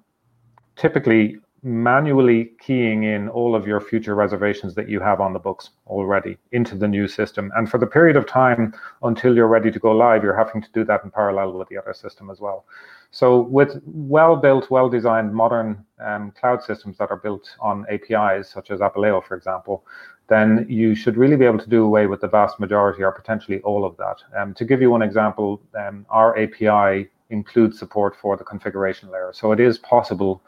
typically 0.76 1.38
manually 1.66 2.52
keying 2.60 3.04
in 3.04 3.28
all 3.28 3.56
of 3.56 3.66
your 3.66 3.82
future 3.82 4.14
reservations 4.14 4.76
that 4.76 4.88
you 4.88 5.00
have 5.00 5.20
on 5.20 5.34
the 5.34 5.40
books 5.40 5.72
already 5.88 6.38
into 6.52 6.76
the 6.76 6.88
new 6.88 7.08
system. 7.08 7.52
And 7.56 7.68
for 7.68 7.80
the 7.80 7.88
period 7.88 8.16
of 8.16 8.28
time 8.28 8.72
until 9.02 9.36
you're 9.36 9.48
ready 9.48 9.72
to 9.72 9.80
go 9.80 9.92
live, 9.92 10.24
you're 10.24 10.38
having 10.38 10.62
to 10.62 10.72
do 10.74 10.84
that 10.86 11.04
in 11.04 11.10
parallel 11.10 11.54
with 11.54 11.68
the 11.70 11.78
other 11.78 11.96
system 11.96 12.30
as 12.30 12.40
well. 12.40 12.66
So, 13.10 13.42
with 13.42 13.82
well 13.86 14.36
built, 14.36 14.70
well 14.70 14.90
designed 14.90 15.34
modern 15.34 15.84
um, 16.00 16.34
cloud 16.40 16.62
systems 16.62 17.00
that 17.00 17.10
are 17.10 17.18
built 17.18 17.56
on 17.60 17.86
APIs, 17.90 18.50
such 18.50 18.70
as 18.70 18.80
Apaleo, 18.80 19.24
for 19.26 19.36
example, 19.36 19.86
then 20.28 20.68
you 20.70 20.94
should 20.94 21.18
really 21.18 21.36
be 21.36 21.46
able 21.46 21.60
to 21.60 21.70
do 21.70 21.84
away 21.84 22.06
with 22.06 22.22
the 22.22 22.28
vast 22.28 22.60
majority 22.60 23.04
or 23.04 23.12
potentially 23.12 23.60
all 23.62 23.86
of 23.86 23.98
that. 23.98 24.18
Um, 24.38 24.54
to 24.56 24.66
give 24.66 24.82
you 24.82 24.92
one 24.92 25.02
example, 25.02 25.62
um, 25.80 26.06
our 26.10 26.38
API 26.38 27.10
includes 27.32 27.80
support 27.80 28.16
for 28.16 28.38
the 28.38 28.44
configuration 28.44 29.10
layer. 29.10 29.32
So, 29.34 29.52
it 29.52 29.60
is 29.60 29.80
possible 29.80 30.44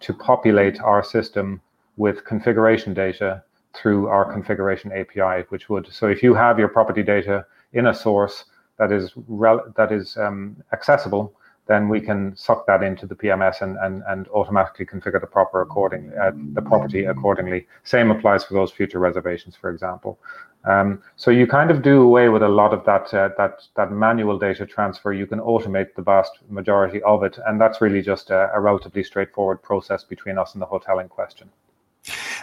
to 0.00 0.12
populate 0.14 0.80
our 0.80 1.02
system 1.02 1.60
with 1.96 2.24
configuration 2.24 2.94
data 2.94 3.42
through 3.74 4.08
our 4.08 4.32
configuration 4.32 4.92
API, 4.92 5.44
which 5.48 5.68
would 5.68 5.92
so 5.92 6.06
if 6.08 6.22
you 6.22 6.34
have 6.34 6.58
your 6.58 6.68
property 6.68 7.02
data 7.02 7.44
in 7.72 7.86
a 7.86 7.94
source 7.94 8.44
that 8.78 8.92
is 8.92 9.12
that 9.76 9.92
is 9.92 10.16
um, 10.16 10.56
accessible, 10.72 11.34
then 11.68 11.88
we 11.88 12.00
can 12.00 12.34
suck 12.34 12.66
that 12.66 12.82
into 12.82 13.06
the 13.06 13.14
PMS 13.14 13.62
and 13.62 13.76
and, 13.78 14.02
and 14.08 14.26
automatically 14.28 14.86
configure 14.86 15.20
the 15.20 15.26
proper 15.26 15.60
according 15.60 16.12
uh, 16.20 16.32
the 16.54 16.62
property 16.62 17.04
accordingly. 17.04 17.66
Same 17.84 18.10
applies 18.10 18.44
for 18.44 18.54
those 18.54 18.72
future 18.72 18.98
reservations, 18.98 19.54
for 19.54 19.70
example. 19.70 20.18
Um, 20.64 21.02
so 21.16 21.30
you 21.30 21.46
kind 21.46 21.70
of 21.70 21.82
do 21.82 22.02
away 22.02 22.28
with 22.28 22.42
a 22.42 22.48
lot 22.48 22.72
of 22.72 22.84
that 22.84 23.14
uh, 23.14 23.30
that 23.38 23.62
that 23.76 23.92
manual 23.92 24.38
data 24.38 24.66
transfer. 24.66 25.12
You 25.12 25.26
can 25.26 25.38
automate 25.38 25.94
the 25.94 26.02
vast 26.02 26.32
majority 26.48 27.02
of 27.02 27.22
it, 27.22 27.38
and 27.46 27.60
that's 27.60 27.80
really 27.80 28.02
just 28.02 28.30
a, 28.30 28.50
a 28.54 28.60
relatively 28.60 29.04
straightforward 29.04 29.62
process 29.62 30.04
between 30.04 30.38
us 30.38 30.54
and 30.54 30.62
the 30.62 30.66
hotel 30.66 30.98
in 30.98 31.08
question. 31.08 31.50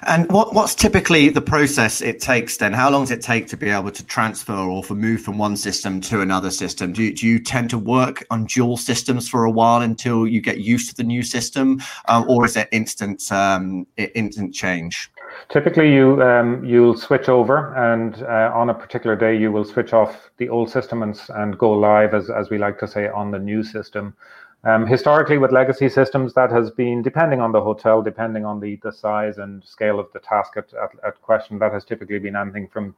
And 0.04 0.32
what, 0.32 0.54
what's 0.54 0.76
typically 0.76 1.30
the 1.30 1.42
process 1.42 2.02
it 2.02 2.20
takes 2.20 2.58
then? 2.58 2.74
How 2.74 2.90
long 2.90 3.04
does 3.04 3.12
it 3.12 3.22
take 3.22 3.48
to 3.48 3.58
be 3.58 3.70
able 3.70 3.92
to 3.92 4.06
transfer 4.06 4.54
or 4.54 4.84
for 4.84 4.96
move 4.96 5.22
from 5.22 5.38
one 5.38 5.58
system 5.58 6.02
to 6.02 6.22
another 6.22 6.52
system? 6.52 6.94
Do 6.94 7.04
you, 7.04 7.14
do 7.14 7.28
you 7.28 7.40
tend 7.40 7.70
to 7.72 7.78
work 7.78 8.26
on 8.30 8.46
dual 8.46 8.78
systems 8.78 9.30
for 9.30 9.46
a 9.46 9.52
while 9.52 9.82
until 9.82 10.28
you 10.28 10.42
get 10.42 10.60
used 10.60 10.90
to 10.90 10.96
the 10.96 11.04
new 11.04 11.24
system, 11.24 11.82
um, 12.08 12.26
or 12.30 12.46
is 12.46 12.56
it 12.56 12.68
instant 12.72 13.32
um, 13.32 13.88
instant 13.98 14.54
change? 14.54 15.12
Typically, 15.50 15.94
you 15.94 16.22
um, 16.22 16.64
you'll 16.64 16.98
switch 16.98 17.30
over, 17.30 17.76
and 17.76 18.24
uh, 18.24 18.52
on 18.54 18.70
a 18.70 18.74
particular 18.74 19.16
day, 19.16 19.38
you 19.38 19.52
will 19.52 19.66
switch 19.66 19.94
off 19.94 20.30
the 20.38 20.50
old 20.50 20.70
system 20.70 21.04
and, 21.04 21.20
and 21.30 21.58
go 21.58 21.72
live, 21.72 22.14
as 22.14 22.30
as 22.30 22.50
we 22.50 22.58
like 22.58 22.80
to 22.80 22.88
say, 22.88 23.08
on 23.08 23.32
the 23.32 23.40
new 23.40 23.64
system. 23.64 24.16
Um, 24.66 24.88
historically, 24.88 25.38
with 25.38 25.52
legacy 25.52 25.90
systems, 25.90 26.34
that 26.34 26.52
has 26.52 26.72
been 26.72 27.04
depending 27.04 27.40
on 27.40 27.52
the 27.52 27.62
hotel, 27.62 28.02
depending 28.02 28.46
on 28.46 28.60
the 28.60 28.78
the 28.78 28.92
size 28.92 29.38
and 29.38 29.64
scale 29.64 30.00
of 30.00 30.12
the 30.12 30.20
task 30.20 30.58
at, 30.58 30.74
at, 30.74 30.90
at 31.06 31.22
question. 31.22 31.60
That 31.60 31.72
has 31.72 31.86
typically 31.86 32.18
been 32.18 32.36
anything 32.36 32.68
from 32.68 32.96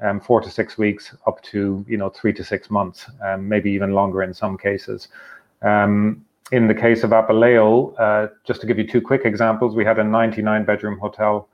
um, 0.00 0.20
four 0.20 0.40
to 0.40 0.48
six 0.48 0.78
weeks 0.78 1.16
up 1.26 1.42
to 1.42 1.84
you 1.88 1.96
know 1.96 2.10
three 2.10 2.32
to 2.34 2.44
six 2.44 2.70
months, 2.70 3.06
um, 3.24 3.48
maybe 3.48 3.72
even 3.72 3.92
longer 3.92 4.22
in 4.22 4.32
some 4.32 4.56
cases. 4.56 5.08
Um, 5.62 6.24
in 6.52 6.68
the 6.68 6.74
case 6.74 7.04
of 7.04 7.10
Apaleo, 7.10 7.94
uh, 7.98 8.28
just 8.44 8.60
to 8.60 8.66
give 8.66 8.78
you 8.78 8.86
two 8.86 9.00
quick 9.00 9.22
examples, 9.24 9.74
we 9.74 9.84
had 9.84 9.98
a 9.98 10.04
99 10.04 10.64
bedroom 10.64 10.98
hotel 10.98 11.48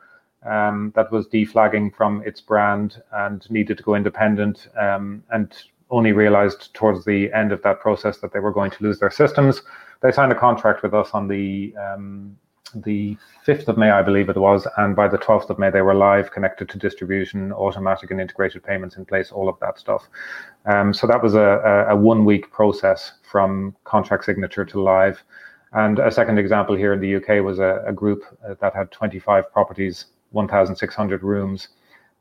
um, 0.45 0.93
that 0.95 1.11
was 1.13 1.27
deflagging 1.29 1.95
from 1.95 2.23
its 2.25 2.41
brand 2.41 3.03
and 3.13 3.51
needed 3.51 3.77
to 3.79 3.83
go 3.83 3.95
independent. 3.95 4.69
Um, 4.79 5.23
and 5.31 5.55
only 5.91 6.13
realized 6.13 6.75
towards 6.75 7.05
the 7.05 7.33
end 7.33 7.53
of 7.53 7.63
that 7.63 7.81
process 7.81 8.19
that 8.19 8.33
they 8.33 8.41
were 8.41 8.53
going 8.53 8.71
to 8.71 8.83
lose 8.83 8.99
their 8.99 9.11
systems. 9.11 9.63
They 10.03 10.13
signed 10.13 10.33
a 10.33 10.39
contract 10.39 10.83
with 10.83 10.95
us 10.95 11.11
on 11.13 11.29
the 11.29 11.75
um, 11.77 12.37
the 12.75 13.17
5th 13.47 13.69
of 13.69 13.79
May, 13.79 13.91
I 13.91 14.03
believe 14.03 14.29
it 14.29 14.37
was, 14.37 14.67
and 14.77 14.97
by 14.97 15.09
the 15.09 15.19
12th 15.19 15.51
of 15.51 15.59
May, 15.59 15.71
they 15.71 15.83
were 15.83 15.95
live, 15.95 16.33
connected 16.33 16.69
to 16.71 16.79
distribution, 16.79 17.53
automatic 17.53 18.11
and 18.11 18.21
integrated 18.21 18.65
payments 18.65 18.97
in 18.97 19.05
place, 19.05 19.31
all 19.31 19.49
of 19.49 19.59
that 19.61 19.79
stuff. 19.79 20.09
Um, 20.67 20.93
so 20.93 21.07
that 21.07 21.23
was 21.23 21.35
a, 21.35 21.87
a, 21.89 21.97
one 21.97 22.25
week 22.25 22.51
process 22.51 23.13
from 23.31 23.75
contract 23.85 24.25
signature 24.25 24.65
to 24.65 24.83
live. 24.83 25.23
And 25.73 25.99
a 25.99 26.11
second 26.11 26.39
example 26.39 26.75
here 26.75 26.93
in 26.93 27.01
the 27.01 27.17
UK 27.17 27.45
was 27.45 27.59
a, 27.59 27.83
a 27.87 27.93
group 27.93 28.25
uh, 28.47 28.55
that 28.61 28.75
had 28.75 28.91
25 28.91 29.51
properties, 29.53 30.07
1,600 30.33 31.23
rooms 31.23 31.69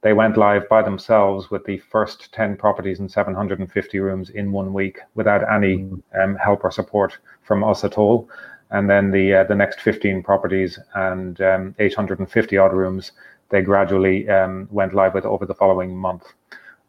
they 0.05 0.13
went 0.13 0.37
live 0.37 0.69
by 0.69 0.83
themselves 0.83 1.49
with 1.49 1.65
the 1.65 1.79
first 1.79 2.31
10 2.31 2.57
properties 2.57 2.99
and 2.99 3.11
750 3.11 3.99
rooms 3.99 4.29
in 4.29 4.51
one 4.51 4.71
week 4.71 4.99
without 5.15 5.41
any 5.51 5.77
mm. 5.77 5.99
um, 6.21 6.35
help 6.35 6.63
or 6.63 6.69
support 6.69 7.17
from 7.41 7.63
us 7.63 7.83
at 7.83 7.97
all. 7.97 8.29
And 8.69 8.87
then 8.87 9.09
the 9.09 9.33
uh, 9.33 9.43
the 9.45 9.55
next 9.55 9.81
15 9.81 10.21
properties 10.21 10.77
and 10.93 11.41
um, 11.41 11.73
850 11.79 12.55
odd 12.55 12.71
rooms, 12.71 13.13
they 13.49 13.63
gradually 13.63 14.29
um, 14.29 14.67
went 14.69 14.93
live 14.93 15.15
with 15.15 15.25
over 15.25 15.47
the 15.47 15.55
following 15.55 15.97
month. 15.97 16.25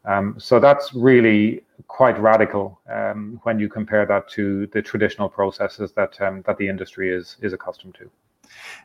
Um, 0.05 0.35
so 0.37 0.59
that's 0.59 0.93
really 0.93 1.63
quite 1.87 2.19
radical 2.19 2.79
um, 2.87 3.39
when 3.41 3.57
you 3.57 3.67
compare 3.67 4.05
that 4.05 4.29
to 4.33 4.67
the 4.67 4.81
traditional 4.83 5.27
processes 5.27 5.91
that 5.93 6.21
um, 6.21 6.43
that 6.45 6.59
the 6.59 6.67
industry 6.69 7.11
is 7.11 7.37
is 7.41 7.51
accustomed 7.51 7.95
to. 7.95 8.11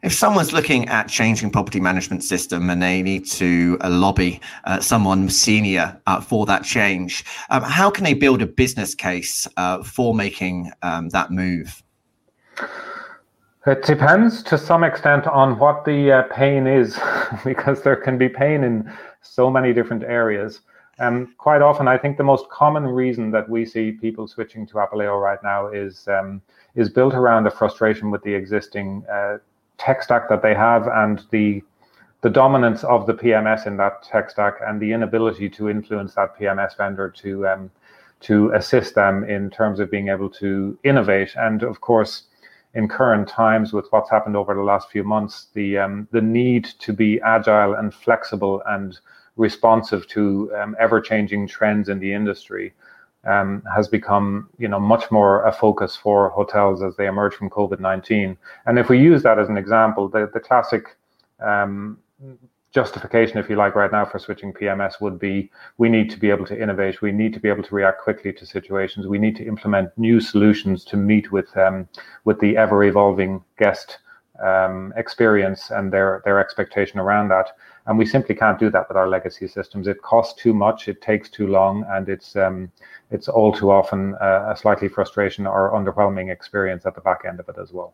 If 0.02 0.12
someone's 0.12 0.52
looking 0.52 0.88
at 0.88 1.08
changing 1.08 1.50
property 1.50 1.80
management 1.80 2.24
system 2.24 2.70
and 2.70 2.82
they 2.82 3.02
need 3.02 3.26
to 3.32 3.78
uh, 3.80 3.90
lobby 3.90 4.40
uh, 4.64 4.80
someone 4.80 5.28
senior 5.28 6.00
uh, 6.06 6.20
for 6.20 6.44
that 6.46 6.64
change, 6.64 7.24
um, 7.50 7.62
how 7.62 7.90
can 7.90 8.04
they 8.04 8.14
build 8.14 8.42
a 8.42 8.46
business 8.46 8.94
case 8.94 9.46
uh, 9.56 9.82
for 9.82 10.14
making 10.14 10.72
um, 10.82 11.08
that 11.10 11.30
move? 11.30 11.82
It 13.64 13.84
depends 13.84 14.42
to 14.44 14.58
some 14.58 14.82
extent 14.82 15.28
on 15.28 15.56
what 15.56 15.84
the 15.84 16.10
uh, 16.10 16.22
pain 16.34 16.66
is, 16.66 16.98
because 17.44 17.82
there 17.82 17.94
can 17.94 18.18
be 18.18 18.28
pain 18.28 18.64
in 18.64 18.92
so 19.20 19.50
many 19.50 19.72
different 19.72 20.02
areas. 20.02 20.62
Um, 20.98 21.34
quite 21.38 21.62
often, 21.62 21.86
I 21.86 21.96
think 21.96 22.16
the 22.16 22.24
most 22.24 22.48
common 22.48 22.84
reason 22.84 23.30
that 23.30 23.48
we 23.48 23.64
see 23.64 23.92
people 23.92 24.26
switching 24.26 24.66
to 24.66 24.74
Apaleo 24.74 25.20
right 25.20 25.38
now 25.42 25.68
is 25.68 26.06
um, 26.08 26.42
is 26.74 26.88
built 26.88 27.14
around 27.14 27.46
a 27.46 27.50
frustration 27.50 28.10
with 28.10 28.22
the 28.22 28.34
existing 28.34 29.04
uh, 29.10 29.38
tech 29.84 30.02
stack 30.02 30.28
that 30.28 30.42
they 30.42 30.54
have 30.54 30.86
and 30.86 31.24
the 31.30 31.62
the 32.22 32.30
dominance 32.30 32.84
of 32.84 33.06
the 33.06 33.14
PMS 33.14 33.66
in 33.66 33.76
that 33.78 34.04
tech 34.04 34.30
stack 34.30 34.54
and 34.64 34.80
the 34.80 34.92
inability 34.92 35.48
to 35.50 35.68
influence 35.68 36.14
that 36.14 36.38
PMS 36.38 36.76
vendor 36.76 37.10
to 37.10 37.48
um, 37.48 37.70
to 38.20 38.52
assist 38.52 38.94
them 38.94 39.24
in 39.24 39.50
terms 39.50 39.80
of 39.80 39.90
being 39.90 40.08
able 40.08 40.30
to 40.30 40.78
innovate. 40.84 41.34
And 41.34 41.64
of 41.64 41.80
course, 41.80 42.22
in 42.74 42.86
current 42.86 43.26
times, 43.28 43.72
with 43.72 43.86
what's 43.90 44.08
happened 44.08 44.36
over 44.36 44.54
the 44.54 44.62
last 44.62 44.88
few 44.88 45.02
months, 45.02 45.48
the 45.54 45.78
um, 45.78 46.06
the 46.12 46.22
need 46.22 46.64
to 46.78 46.92
be 46.92 47.20
agile 47.22 47.74
and 47.74 47.92
flexible 47.92 48.62
and 48.66 48.98
responsive 49.36 50.06
to 50.08 50.52
um, 50.56 50.76
ever 50.78 51.00
changing 51.00 51.48
trends 51.48 51.88
in 51.88 51.98
the 51.98 52.12
industry 52.12 52.72
um, 53.24 53.62
has 53.74 53.88
become 53.88 54.48
you 54.58 54.68
know 54.68 54.80
much 54.80 55.10
more 55.10 55.44
a 55.44 55.52
focus 55.52 55.96
for 55.96 56.30
hotels 56.30 56.82
as 56.82 56.96
they 56.96 57.06
emerge 57.06 57.34
from 57.34 57.50
COVID 57.50 57.80
nineteen. 57.80 58.36
And 58.66 58.78
if 58.78 58.88
we 58.88 58.98
use 58.98 59.22
that 59.22 59.38
as 59.38 59.48
an 59.48 59.56
example, 59.56 60.08
the 60.08 60.30
the 60.32 60.40
classic 60.40 60.96
um, 61.40 61.98
justification, 62.72 63.38
if 63.38 63.50
you 63.50 63.56
like, 63.56 63.74
right 63.74 63.92
now 63.92 64.04
for 64.04 64.18
switching 64.18 64.52
PMS 64.52 65.00
would 65.00 65.18
be 65.18 65.50
we 65.78 65.88
need 65.88 66.10
to 66.10 66.18
be 66.18 66.30
able 66.30 66.46
to 66.46 66.60
innovate, 66.60 67.02
we 67.02 67.12
need 67.12 67.34
to 67.34 67.40
be 67.40 67.48
able 67.48 67.62
to 67.62 67.74
react 67.74 68.00
quickly 68.00 68.32
to 68.32 68.46
situations, 68.46 69.06
we 69.06 69.18
need 69.18 69.36
to 69.36 69.46
implement 69.46 69.96
new 69.96 70.20
solutions 70.20 70.84
to 70.86 70.96
meet 70.96 71.30
with 71.30 71.54
um, 71.56 71.88
with 72.24 72.40
the 72.40 72.56
ever 72.56 72.82
evolving 72.84 73.42
guest 73.58 73.98
um, 74.40 74.92
experience 74.96 75.70
and 75.70 75.92
their 75.92 76.22
their 76.24 76.38
expectation 76.38 76.98
around 76.98 77.28
that. 77.28 77.50
And 77.86 77.98
we 77.98 78.06
simply 78.06 78.34
can't 78.34 78.58
do 78.58 78.70
that 78.70 78.88
with 78.88 78.96
our 78.96 79.08
legacy 79.08 79.48
systems. 79.48 79.88
It 79.88 80.02
costs 80.02 80.40
too 80.40 80.54
much, 80.54 80.88
it 80.88 81.02
takes 81.02 81.28
too 81.28 81.48
long, 81.48 81.84
and 81.88 82.08
it's 82.08 82.36
um, 82.36 82.70
it's 83.10 83.28
all 83.28 83.52
too 83.52 83.70
often 83.70 84.14
uh, 84.20 84.52
a 84.54 84.56
slightly 84.56 84.88
frustration 84.88 85.46
or 85.46 85.72
underwhelming 85.72 86.32
experience 86.32 86.86
at 86.86 86.94
the 86.94 87.00
back 87.00 87.22
end 87.26 87.40
of 87.40 87.48
it 87.48 87.56
as 87.60 87.72
well. 87.72 87.92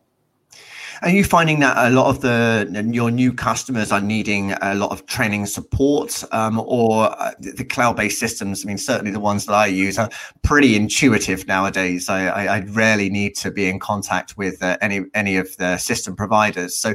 Are 1.02 1.10
you 1.10 1.22
finding 1.22 1.60
that 1.60 1.76
a 1.76 1.90
lot 1.90 2.06
of 2.06 2.22
the 2.22 2.88
your 2.92 3.10
new 3.10 3.32
customers 3.32 3.92
are 3.92 4.00
needing 4.00 4.52
a 4.52 4.74
lot 4.74 4.90
of 4.90 5.06
training 5.06 5.46
support, 5.46 6.24
um, 6.32 6.58
or 6.58 7.10
uh, 7.20 7.32
the 7.38 7.64
cloud-based 7.64 8.18
systems? 8.18 8.64
I 8.64 8.66
mean, 8.66 8.78
certainly 8.78 9.12
the 9.12 9.20
ones 9.20 9.46
that 9.46 9.52
I 9.52 9.66
use 9.66 9.96
are 9.96 10.10
pretty 10.42 10.74
intuitive 10.74 11.46
nowadays. 11.46 12.08
I, 12.08 12.26
I, 12.26 12.56
I 12.56 12.60
rarely 12.70 13.10
need 13.10 13.36
to 13.36 13.52
be 13.52 13.68
in 13.68 13.78
contact 13.78 14.36
with 14.36 14.60
uh, 14.60 14.76
any 14.80 15.02
any 15.14 15.36
of 15.36 15.56
the 15.58 15.76
system 15.78 16.16
providers. 16.16 16.76
So, 16.76 16.94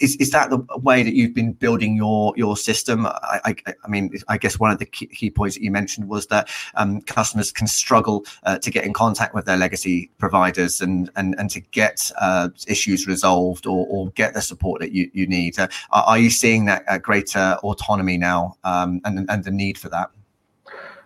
is, 0.00 0.16
is 0.16 0.30
that 0.30 0.48
the 0.48 0.64
way 0.78 1.02
that 1.02 1.14
you've 1.14 1.34
been 1.34 1.52
building 1.52 1.94
your 1.94 2.32
your 2.36 2.56
system? 2.56 3.04
I, 3.04 3.54
I, 3.66 3.74
I 3.84 3.88
mean, 3.88 4.14
I 4.28 4.38
guess 4.38 4.58
one 4.58 4.70
of 4.70 4.78
the 4.78 4.86
key, 4.86 5.08
key 5.08 5.30
points 5.30 5.56
that 5.56 5.62
you 5.62 5.70
mentioned 5.70 6.08
was 6.08 6.28
that 6.28 6.48
um, 6.74 7.02
customers 7.02 7.52
can 7.52 7.66
struggle 7.66 8.24
uh, 8.44 8.58
to 8.60 8.70
get 8.70 8.86
in 8.86 8.94
contact 8.94 9.34
with 9.34 9.44
their 9.44 9.58
legacy 9.58 10.10
providers 10.16 10.80
and 10.80 11.10
and 11.16 11.34
and 11.38 11.50
to 11.50 11.60
get 11.60 12.10
uh, 12.18 12.48
issues 12.66 13.06
resolved 13.06 13.25
resolved 13.26 13.66
or, 13.66 13.86
or 13.88 14.10
get 14.10 14.34
the 14.34 14.40
support 14.40 14.80
that 14.80 14.92
you, 14.92 15.10
you 15.12 15.26
need. 15.26 15.58
Uh, 15.58 15.68
are 15.90 16.18
you 16.18 16.30
seeing 16.30 16.66
that 16.66 16.84
uh, 16.88 16.98
greater 16.98 17.56
autonomy 17.62 18.16
now 18.16 18.56
um, 18.64 19.00
and, 19.04 19.28
and 19.28 19.44
the 19.44 19.50
need 19.50 19.78
for 19.78 19.88
that? 19.88 20.10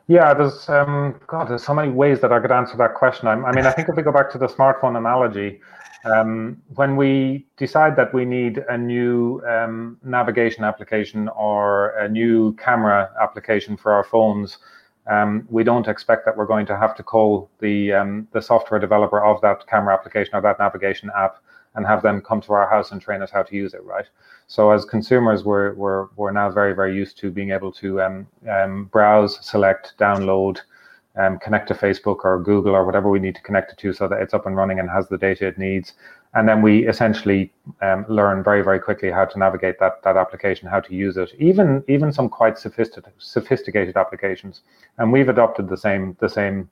Yeah, 0.09 0.35
there's 0.35 0.69
um, 0.69 1.21
God, 1.29 1.49
there's 1.49 1.65
so 1.65 1.75
many 1.75 1.91
ways 1.91 2.21
that 2.21 2.33
I 2.33 2.41
could 2.41 2.51
answer 2.51 2.77
that 2.79 2.95
question. 2.95 3.29
I, 3.29 3.33
I 3.33 3.53
mean, 3.53 3.65
I 3.65 3.71
think 3.71 3.89
if 3.89 3.97
we 3.97 4.03
go 4.03 4.13
back 4.13 4.31
to 4.33 4.39
the 4.39 4.49
smartphone 4.49 4.97
analogy, 4.99 5.61
um, 6.05 6.61
when 6.75 6.97
we 6.97 7.47
decide 7.57 7.95
that 7.97 8.13
we 8.13 8.25
need 8.25 8.59
a 8.69 8.77
new 8.77 9.41
um, 9.47 9.99
navigation 10.03 10.65
application 10.65 11.29
or 11.29 11.91
a 11.91 12.09
new 12.09 12.55
camera 12.57 13.09
application 13.23 13.77
for 13.77 13.93
our 13.93 14.03
phones, 14.03 14.59
um, 15.07 15.47
we 15.49 15.63
don't 15.63 15.87
expect 15.87 16.25
that 16.25 16.37
we're 16.37 16.47
going 16.55 16.67
to 16.67 16.77
have 16.77 16.97
to 16.97 17.05
call 17.05 17.49
the 17.61 17.93
um, 17.93 18.27
the 18.33 18.43
software 18.43 18.81
developer 18.81 19.23
of 19.23 19.41
that 19.43 19.65
camera 19.69 19.95
application 19.95 20.35
or 20.35 20.41
that 20.41 20.59
navigation 20.59 21.09
app 21.17 21.37
and 21.75 21.87
have 21.87 22.03
them 22.03 22.21
come 22.21 22.41
to 22.43 22.53
our 22.53 22.69
house 22.69 22.91
and 22.91 23.01
train 23.01 23.23
us 23.23 23.31
how 23.31 23.43
to 23.43 23.57
use 23.57 23.75
it, 23.75 23.85
right? 23.85 24.07
So 24.47 24.71
as 24.73 24.85
consumers, 24.85 25.45
we're 25.45 25.75
we're 25.75 26.09
we're 26.17 26.33
now 26.33 26.51
very 26.51 26.75
very 26.75 26.95
used 26.95 27.19
to 27.19 27.31
being 27.31 27.51
able 27.51 27.73
to 27.73 28.03
um, 28.03 28.27
um, 28.49 28.87
browse, 28.87 29.39
select, 29.47 29.95
download, 29.99 30.59
um, 31.17 31.39
connect 31.39 31.69
to 31.69 31.75
Facebook 31.75 32.25
or 32.25 32.43
Google 32.43 32.75
or 32.75 32.85
whatever 32.85 33.09
we 33.09 33.21
need 33.21 33.37
to 33.37 33.43
connect 33.43 33.73
it 33.73 33.79
to, 33.79 33.93
so 33.93 34.09
that 34.09 34.21
it's 34.21 34.35
up 34.35 34.47
and 34.47 34.57
running 34.57 34.81
and 34.81 34.91
has 34.91 35.09
the 35.09 35.19
data 35.19 35.47
it 35.47 35.59
needs. 35.59 35.93
And 36.35 36.49
then 36.49 36.63
we 36.63 36.87
essentially 36.87 37.53
um, 37.81 38.05
learn 38.09 38.43
very 38.43 38.63
very 38.63 38.81
quickly 38.81 39.11
how 39.11 39.25
to 39.25 39.39
navigate 39.39 39.79
that 39.79 40.03
that 40.03 40.17
application, 40.17 40.69
how 40.69 40.81
to 40.81 40.95
use 40.95 41.17
it, 41.17 41.33
even 41.39 41.85
even 41.87 42.13
some 42.13 42.29
quite 42.29 42.59
sophisticated 42.59 43.13
sophisticated 43.19 43.97
applications. 43.97 44.63
And 44.99 45.13
we've 45.13 45.29
adopted 45.29 45.69
the 45.69 45.77
same 45.77 46.17
the 46.19 46.29
same 46.29 46.69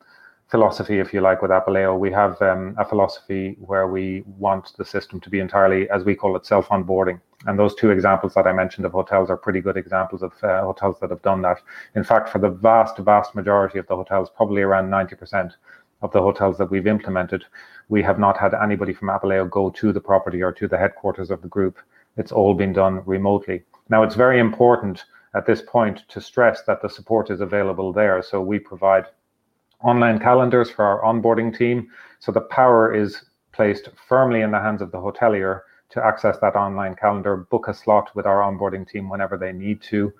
philosophy, 0.48 0.98
if 0.98 1.12
you 1.12 1.20
like, 1.20 1.42
with 1.42 1.50
Apaleo. 1.50 1.98
We 1.98 2.10
have 2.12 2.40
um, 2.42 2.74
a 2.78 2.84
philosophy 2.84 3.56
where 3.60 3.86
we 3.86 4.24
want 4.26 4.72
the 4.78 4.84
system 4.84 5.20
to 5.20 5.30
be 5.30 5.40
entirely, 5.40 5.88
as 5.90 6.04
we 6.04 6.14
call 6.14 6.36
it, 6.36 6.46
self 6.46 6.68
onboarding. 6.68 7.20
And 7.46 7.58
those 7.58 7.74
two 7.74 7.90
examples 7.90 8.34
that 8.34 8.46
I 8.46 8.52
mentioned 8.52 8.84
of 8.84 8.92
hotels 8.92 9.30
are 9.30 9.36
pretty 9.36 9.60
good 9.60 9.76
examples 9.76 10.22
of 10.22 10.32
uh, 10.42 10.62
hotels 10.62 10.96
that 11.00 11.10
have 11.10 11.22
done 11.22 11.42
that. 11.42 11.58
In 11.94 12.02
fact, 12.02 12.30
for 12.30 12.38
the 12.38 12.50
vast, 12.50 12.98
vast 12.98 13.34
majority 13.34 13.78
of 13.78 13.86
the 13.86 13.94
hotels, 13.94 14.28
probably 14.34 14.62
around 14.62 14.90
90% 14.90 15.52
of 16.02 16.12
the 16.12 16.20
hotels 16.20 16.58
that 16.58 16.70
we've 16.70 16.86
implemented, 16.86 17.44
we 17.88 18.02
have 18.02 18.18
not 18.18 18.36
had 18.36 18.54
anybody 18.54 18.92
from 18.92 19.08
Apaleo 19.08 19.48
go 19.48 19.70
to 19.70 19.92
the 19.92 20.00
property 20.00 20.42
or 20.42 20.52
to 20.52 20.66
the 20.66 20.78
headquarters 20.78 21.30
of 21.30 21.42
the 21.42 21.48
group. 21.48 21.78
It's 22.16 22.32
all 22.32 22.54
been 22.54 22.72
done 22.72 23.02
remotely. 23.06 23.62
Now, 23.88 24.02
it's 24.02 24.14
very 24.14 24.40
important 24.40 25.04
at 25.34 25.46
this 25.46 25.62
point 25.62 26.02
to 26.08 26.20
stress 26.20 26.62
that 26.62 26.82
the 26.82 26.88
support 26.88 27.30
is 27.30 27.40
available 27.40 27.92
there. 27.92 28.22
So 28.22 28.40
we 28.40 28.58
provide 28.58 29.06
online 29.82 30.18
calendars 30.18 30.70
for 30.70 30.84
our 30.84 31.02
onboarding 31.02 31.56
team. 31.56 31.88
So 32.18 32.32
the 32.32 32.40
power 32.42 32.94
is 32.94 33.22
placed 33.52 33.88
firmly 34.08 34.42
in 34.42 34.50
the 34.50 34.60
hands 34.60 34.82
of 34.82 34.90
the 34.90 34.98
hotelier 34.98 35.62
to 35.90 36.04
access 36.04 36.38
that 36.38 36.54
online 36.54 36.94
calendar, 36.94 37.36
book 37.36 37.68
a 37.68 37.74
slot 37.74 38.14
with 38.14 38.26
our 38.26 38.40
onboarding 38.40 38.88
team 38.88 39.08
whenever 39.08 39.38
they 39.38 39.52
need 39.52 39.80
to. 39.82 40.12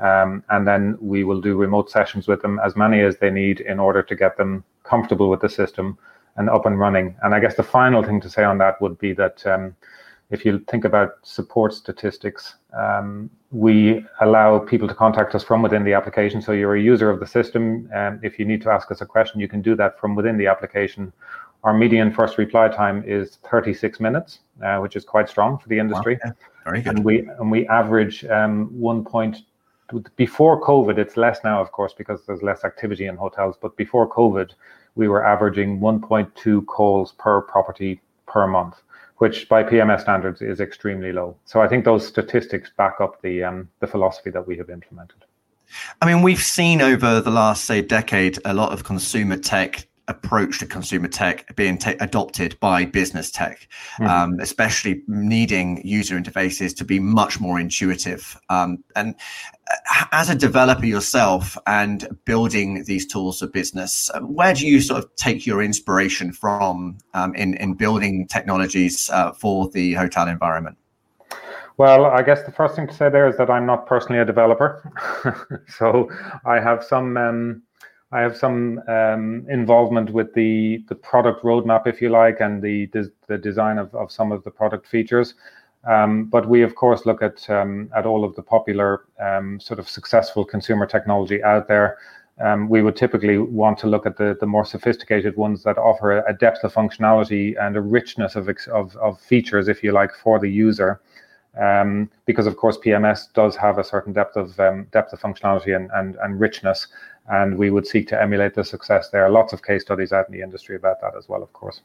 Um, 0.00 0.42
and 0.48 0.66
then 0.66 0.96
we 1.00 1.22
will 1.22 1.40
do 1.40 1.56
remote 1.56 1.90
sessions 1.90 2.26
with 2.26 2.42
them, 2.42 2.58
as 2.64 2.76
many 2.76 3.00
as 3.02 3.18
they 3.18 3.30
need, 3.30 3.60
in 3.60 3.78
order 3.78 4.02
to 4.02 4.16
get 4.16 4.36
them 4.36 4.64
comfortable 4.84 5.28
with 5.28 5.40
the 5.40 5.48
system 5.48 5.98
and 6.36 6.48
up 6.48 6.66
and 6.66 6.78
running. 6.78 7.14
And 7.22 7.34
I 7.34 7.40
guess 7.40 7.56
the 7.56 7.62
final 7.62 8.02
thing 8.02 8.20
to 8.22 8.30
say 8.30 8.42
on 8.42 8.58
that 8.58 8.80
would 8.80 8.98
be 8.98 9.12
that 9.12 9.46
um, 9.46 9.76
if 10.30 10.44
you 10.44 10.58
think 10.70 10.84
about 10.84 11.18
support 11.22 11.74
statistics, 11.74 12.56
um, 12.72 13.30
we 13.52 14.04
allow 14.22 14.58
people 14.58 14.88
to 14.88 14.94
contact 14.94 15.34
us 15.34 15.44
from 15.44 15.60
within 15.60 15.84
the 15.84 15.92
application. 15.92 16.40
So 16.40 16.52
you're 16.52 16.74
a 16.74 16.80
user 16.80 17.10
of 17.10 17.20
the 17.20 17.26
system. 17.26 17.88
Um, 17.94 18.18
if 18.22 18.38
you 18.38 18.46
need 18.46 18.62
to 18.62 18.70
ask 18.70 18.90
us 18.90 19.02
a 19.02 19.06
question, 19.06 19.40
you 19.40 19.48
can 19.48 19.60
do 19.60 19.76
that 19.76 20.00
from 20.00 20.14
within 20.14 20.38
the 20.38 20.46
application. 20.46 21.12
Our 21.62 21.74
median 21.74 22.12
first 22.12 22.38
reply 22.38 22.68
time 22.68 23.04
is 23.06 23.36
36 23.50 24.00
minutes, 24.00 24.40
uh, 24.64 24.78
which 24.78 24.96
is 24.96 25.04
quite 25.04 25.28
strong 25.28 25.58
for 25.58 25.68
the 25.68 25.78
industry. 25.78 26.18
Wow, 26.24 26.30
yeah. 26.30 26.48
Very 26.64 26.80
good. 26.80 26.96
And 26.96 27.04
we 27.04 27.28
and 27.38 27.50
we 27.50 27.68
average 27.68 28.24
um, 28.24 28.68
one 28.78 29.04
point 29.04 29.38
before 30.16 30.60
COVID. 30.60 30.96
It's 30.96 31.16
less 31.16 31.40
now, 31.44 31.60
of 31.60 31.72
course, 31.72 31.92
because 31.92 32.24
there's 32.26 32.42
less 32.42 32.64
activity 32.64 33.06
in 33.06 33.16
hotels. 33.16 33.56
But 33.60 33.76
before 33.76 34.08
COVID, 34.08 34.52
we 34.94 35.08
were 35.08 35.24
averaging 35.24 35.78
1.2 35.78 36.66
calls 36.66 37.12
per 37.12 37.42
property 37.42 38.00
per 38.26 38.46
month 38.46 38.76
which 39.22 39.48
by 39.48 39.62
PMS 39.62 40.00
standards 40.00 40.42
is 40.42 40.58
extremely 40.58 41.12
low. 41.12 41.36
So 41.44 41.60
I 41.60 41.68
think 41.68 41.84
those 41.84 42.04
statistics 42.04 42.72
back 42.76 42.96
up 43.00 43.22
the 43.22 43.44
um, 43.44 43.68
the 43.78 43.86
philosophy 43.86 44.30
that 44.30 44.44
we 44.48 44.56
have 44.56 44.68
implemented. 44.68 45.24
I 46.00 46.06
mean, 46.06 46.22
we've 46.22 46.42
seen 46.42 46.80
over 46.82 47.20
the 47.20 47.30
last 47.30 47.64
say 47.66 47.82
decade 47.82 48.40
a 48.44 48.52
lot 48.52 48.72
of 48.72 48.82
consumer 48.82 49.36
tech 49.36 49.86
approach 50.08 50.58
to 50.58 50.66
consumer 50.66 51.08
tech 51.08 51.54
being 51.56 51.78
te- 51.78 51.96
adopted 52.00 52.58
by 52.60 52.84
business 52.84 53.30
tech, 53.30 53.68
mm-hmm. 53.94 54.06
um, 54.06 54.40
especially 54.40 55.02
needing 55.06 55.80
user 55.86 56.18
interfaces 56.18 56.76
to 56.76 56.84
be 56.84 56.98
much 56.98 57.40
more 57.40 57.60
intuitive. 57.60 58.38
Um, 58.48 58.82
and 58.96 59.14
uh, 59.70 60.04
as 60.12 60.28
a 60.28 60.34
developer 60.34 60.86
yourself 60.86 61.56
and 61.66 62.08
building 62.24 62.84
these 62.84 63.06
tools 63.06 63.38
for 63.38 63.46
business, 63.46 64.10
where 64.22 64.54
do 64.54 64.66
you 64.66 64.80
sort 64.80 65.04
of 65.04 65.14
take 65.16 65.46
your 65.46 65.62
inspiration 65.62 66.32
from 66.32 66.98
um, 67.14 67.34
in 67.34 67.54
in 67.54 67.74
building 67.74 68.26
technologies 68.26 69.08
uh, 69.10 69.32
for 69.32 69.68
the 69.70 69.94
hotel 69.94 70.28
environment? 70.28 70.76
Well, 71.78 72.04
I 72.04 72.22
guess 72.22 72.42
the 72.42 72.52
first 72.52 72.76
thing 72.76 72.86
to 72.86 72.94
say 72.94 73.08
there 73.08 73.26
is 73.26 73.36
that 73.38 73.50
I'm 73.50 73.66
not 73.66 73.86
personally 73.86 74.20
a 74.20 74.24
developer, 74.24 74.82
so 75.68 76.10
I 76.44 76.60
have 76.60 76.84
some 76.84 77.16
um, 77.16 77.62
I 78.12 78.20
have 78.20 78.36
some 78.36 78.82
um, 78.88 79.46
involvement 79.48 80.10
with 80.10 80.34
the 80.34 80.84
the 80.88 80.94
product 80.94 81.42
roadmap, 81.42 81.86
if 81.86 82.02
you 82.02 82.10
like, 82.10 82.40
and 82.40 82.62
the 82.62 82.86
the 83.26 83.38
design 83.38 83.78
of, 83.78 83.94
of 83.94 84.12
some 84.12 84.32
of 84.32 84.44
the 84.44 84.50
product 84.50 84.86
features. 84.86 85.34
Um, 85.84 86.26
but 86.26 86.48
we, 86.48 86.62
of 86.62 86.74
course, 86.74 87.06
look 87.06 87.22
at 87.22 87.48
um, 87.48 87.90
at 87.96 88.04
all 88.06 88.24
of 88.24 88.36
the 88.36 88.42
popular 88.42 89.06
um, 89.18 89.58
sort 89.58 89.80
of 89.80 89.88
successful 89.88 90.44
consumer 90.44 90.86
technology 90.86 91.42
out 91.42 91.68
there. 91.68 91.98
Um, 92.40 92.68
we 92.68 92.82
would 92.82 92.96
typically 92.96 93.38
want 93.38 93.78
to 93.78 93.86
look 93.86 94.04
at 94.04 94.18
the 94.18 94.36
the 94.38 94.46
more 94.46 94.66
sophisticated 94.66 95.36
ones 95.36 95.62
that 95.64 95.78
offer 95.78 96.18
a, 96.18 96.34
depth 96.34 96.64
of 96.64 96.74
functionality 96.74 97.54
and 97.60 97.76
a 97.76 97.80
richness 97.80 98.36
of 98.36 98.48
of, 98.72 98.96
of 98.96 99.20
features, 99.20 99.68
if 99.68 99.82
you 99.82 99.92
like, 99.92 100.14
for 100.14 100.38
the 100.38 100.50
user. 100.50 101.00
Um, 101.60 102.10
because 102.24 102.46
of 102.46 102.56
course 102.56 102.78
PMS 102.78 103.32
does 103.34 103.56
have 103.56 103.78
a 103.78 103.84
certain 103.84 104.12
depth 104.12 104.36
of 104.36 104.58
um, 104.58 104.86
depth 104.90 105.12
of 105.12 105.20
functionality 105.20 105.76
and, 105.76 105.90
and, 105.94 106.16
and 106.22 106.40
richness, 106.40 106.86
and 107.28 107.58
we 107.58 107.70
would 107.70 107.86
seek 107.86 108.08
to 108.08 108.20
emulate 108.20 108.54
the 108.54 108.64
success 108.64 109.10
there. 109.10 109.28
Lots 109.28 109.52
of 109.52 109.62
case 109.62 109.82
studies 109.82 110.12
out 110.12 110.28
in 110.28 110.32
the 110.32 110.42
industry 110.42 110.76
about 110.76 111.00
that 111.02 111.14
as 111.16 111.28
well, 111.28 111.42
of 111.42 111.52
course. 111.52 111.82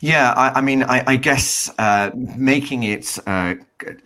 Yeah, 0.00 0.32
I, 0.32 0.58
I 0.58 0.60
mean, 0.60 0.82
I, 0.82 1.04
I 1.06 1.16
guess 1.16 1.70
uh, 1.78 2.10
making 2.14 2.82
it 2.82 3.18
uh, 3.26 3.54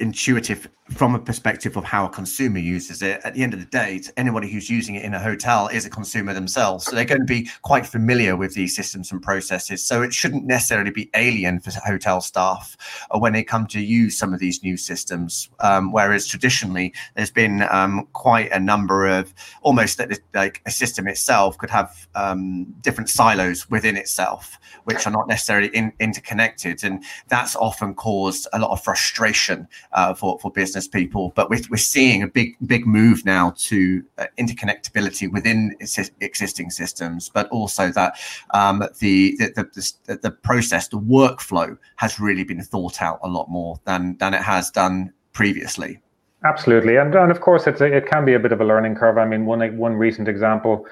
intuitive 0.01 0.69
from 0.91 1.14
a 1.14 1.19
perspective 1.19 1.77
of 1.77 1.85
how 1.85 2.07
a 2.07 2.09
consumer 2.09 2.59
uses 2.59 3.03
it. 3.03 3.21
At 3.23 3.35
the 3.35 3.43
end 3.43 3.53
of 3.53 3.61
the 3.61 3.67
day, 3.67 4.01
anybody 4.17 4.51
who's 4.51 4.71
using 4.71 4.95
it 4.95 5.05
in 5.05 5.12
a 5.12 5.19
hotel 5.19 5.69
is 5.69 5.85
a 5.85 5.91
consumer 5.91 6.33
themselves. 6.33 6.87
So 6.87 6.97
they're 6.97 7.05
going 7.05 7.21
to 7.21 7.27
be 7.27 7.51
quite 7.62 7.87
familiar 7.87 8.37
with 8.37 8.55
these 8.55 8.75
systems 8.75 9.12
and 9.12 9.21
processes. 9.21 9.85
So 9.85 10.03
it 10.03 10.14
shouldn't 10.14 10.47
necessarily 10.47 10.91
be 10.91 11.11
alien 11.14 11.61
for 11.61 11.71
hotel 11.85 12.21
staff 12.21 12.77
when 13.11 13.35
they 13.35 13.45
come 13.45 13.67
to 13.69 13.81
use 13.81 14.19
some 14.19 14.33
of 14.33 14.41
these 14.41 14.62
new 14.62 14.77
systems. 14.77 15.51
Um, 15.61 15.93
whereas 15.93 16.27
traditionally, 16.27 16.95
there's 17.14 17.31
been 17.31 17.67
um, 17.71 18.09
quite 18.14 18.51
a 18.53 18.59
number 18.59 19.07
of 19.07 19.35
almost 19.62 20.01
like 20.35 20.62
a 20.64 20.71
system 20.71 21.07
itself 21.07 21.59
could 21.59 21.71
have 21.71 22.09
um, 22.14 22.64
different 22.81 23.11
silos 23.11 23.69
within 23.69 23.97
itself, 23.97 24.59
which 24.85 25.07
are 25.07 25.11
not 25.11 25.29
necessarily 25.29 25.69
in, 25.69 25.93
interconnected. 26.01 26.83
And 26.83 27.05
that's 27.29 27.55
often 27.57 27.95
caused 27.95 28.49
a 28.53 28.59
lot 28.59 28.71
of 28.71 28.83
frustration 28.83 29.68
uh, 29.93 30.15
for 30.15 30.39
for 30.39 30.51
business 30.51 30.89
people. 30.89 31.33
But 31.35 31.51
we're, 31.51 31.61
we're 31.71 31.77
seeing 31.77 32.23
a 32.23 32.29
big 32.29 32.57
big 32.67 32.87
move 32.87 33.25
now 33.25 33.55
to 33.57 34.03
uh, 34.19 34.27
interconnectability 34.39 35.31
within 35.33 35.75
existing 36.21 36.71
systems, 36.71 37.29
but 37.29 37.49
also 37.49 37.91
that 37.93 38.19
um, 38.55 38.85
the, 39.01 39.37
the, 39.39 39.93
the 40.07 40.17
the 40.23 40.31
process, 40.31 40.89
the 40.89 40.99
workflow 40.99 41.77
has 41.97 42.21
really 42.21 42.45
been 42.45 42.63
thought 42.63 43.03
out 43.03 43.19
a 43.23 43.29
lot 43.29 43.49
more 43.49 43.81
than 43.85 44.17
than 44.19 44.35
it 44.35 44.43
has 44.43 44.71
done 44.71 45.13
previously. 45.33 46.01
Absolutely, 46.45 46.97
and 46.97 47.15
and 47.15 47.31
of 47.31 47.41
course 47.41 47.67
it's 47.67 47.81
a, 47.81 47.87
it 47.87 48.07
can 48.07 48.25
be 48.25 48.35
a 48.35 48.39
bit 48.39 48.53
of 48.53 48.61
a 48.61 48.65
learning 48.65 48.95
curve. 48.95 49.19
I 49.19 49.25
mean, 49.25 49.45
one 49.47 49.77
one 49.77 49.95
recent 49.95 50.29
example 50.29 50.87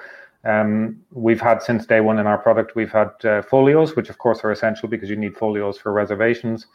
um, 0.47 1.01
we've 1.11 1.41
had 1.41 1.61
since 1.61 1.85
day 1.85 1.99
one 1.99 2.19
in 2.19 2.27
our 2.27 2.37
product, 2.37 2.75
we've 2.75 2.91
had 2.91 3.09
uh, 3.25 3.41
folios, 3.41 3.95
which 3.95 4.09
of 4.09 4.17
course 4.17 4.43
are 4.43 4.51
essential 4.51 4.87
because 4.87 5.09
you 5.09 5.15
need 5.15 5.35
folios 5.35 5.77
for 5.77 5.91
reservations. 5.91 6.67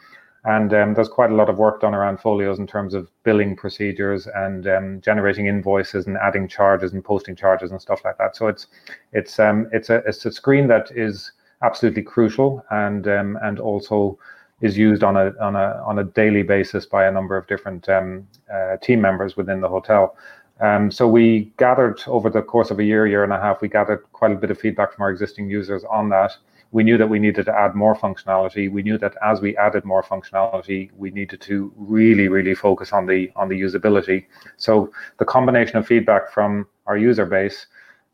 And 0.44 0.74
um, 0.74 0.94
there's 0.94 1.08
quite 1.08 1.30
a 1.30 1.34
lot 1.34 1.48
of 1.48 1.58
work 1.58 1.80
done 1.80 1.94
around 1.94 2.18
folios 2.18 2.58
in 2.58 2.66
terms 2.66 2.94
of 2.94 3.08
billing 3.22 3.54
procedures 3.54 4.26
and 4.26 4.66
um, 4.66 5.00
generating 5.00 5.46
invoices 5.46 6.06
and 6.06 6.16
adding 6.16 6.48
charges 6.48 6.92
and 6.92 7.04
posting 7.04 7.36
charges 7.36 7.70
and 7.70 7.80
stuff 7.80 8.04
like 8.04 8.18
that. 8.18 8.34
So 8.34 8.48
it's 8.48 8.66
it's 9.12 9.38
um, 9.38 9.68
it's 9.72 9.88
a 9.88 10.02
it's 10.06 10.24
a 10.26 10.32
screen 10.32 10.66
that 10.66 10.90
is 10.96 11.30
absolutely 11.62 12.02
crucial 12.02 12.64
and 12.70 13.06
um, 13.06 13.38
and 13.42 13.60
also 13.60 14.18
is 14.62 14.76
used 14.76 15.04
on 15.04 15.16
a 15.16 15.32
on 15.40 15.54
a 15.54 15.80
on 15.86 16.00
a 16.00 16.04
daily 16.04 16.42
basis 16.42 16.86
by 16.86 17.06
a 17.06 17.12
number 17.12 17.36
of 17.36 17.46
different 17.46 17.88
um, 17.88 18.26
uh, 18.52 18.76
team 18.78 19.00
members 19.00 19.36
within 19.36 19.60
the 19.60 19.68
hotel. 19.68 20.16
Um, 20.60 20.90
so 20.90 21.08
we 21.08 21.52
gathered 21.56 22.00
over 22.06 22.30
the 22.30 22.42
course 22.42 22.70
of 22.70 22.78
a 22.78 22.84
year, 22.84 23.06
year 23.06 23.24
and 23.24 23.32
a 23.32 23.40
half, 23.40 23.60
we 23.60 23.68
gathered 23.68 24.04
quite 24.12 24.30
a 24.30 24.36
bit 24.36 24.50
of 24.50 24.58
feedback 24.58 24.92
from 24.94 25.02
our 25.02 25.10
existing 25.10 25.50
users 25.50 25.82
on 25.84 26.08
that. 26.10 26.36
We 26.72 26.82
knew 26.82 26.98
that 26.98 27.08
we 27.08 27.18
needed 27.18 27.46
to 27.46 27.54
add 27.54 27.74
more 27.74 27.94
functionality. 27.94 28.70
We 28.70 28.82
knew 28.82 28.98
that 28.98 29.14
as 29.22 29.40
we 29.40 29.56
added 29.56 29.84
more 29.84 30.02
functionality, 30.02 30.90
we 30.96 31.10
needed 31.10 31.40
to 31.42 31.72
really, 31.76 32.28
really 32.28 32.54
focus 32.54 32.92
on 32.92 33.06
the 33.06 33.30
on 33.36 33.48
the 33.48 33.60
usability. 33.60 34.24
So 34.56 34.90
the 35.18 35.24
combination 35.24 35.76
of 35.76 35.86
feedback 35.86 36.32
from 36.32 36.66
our 36.86 36.96
user 36.96 37.26
base, 37.26 37.66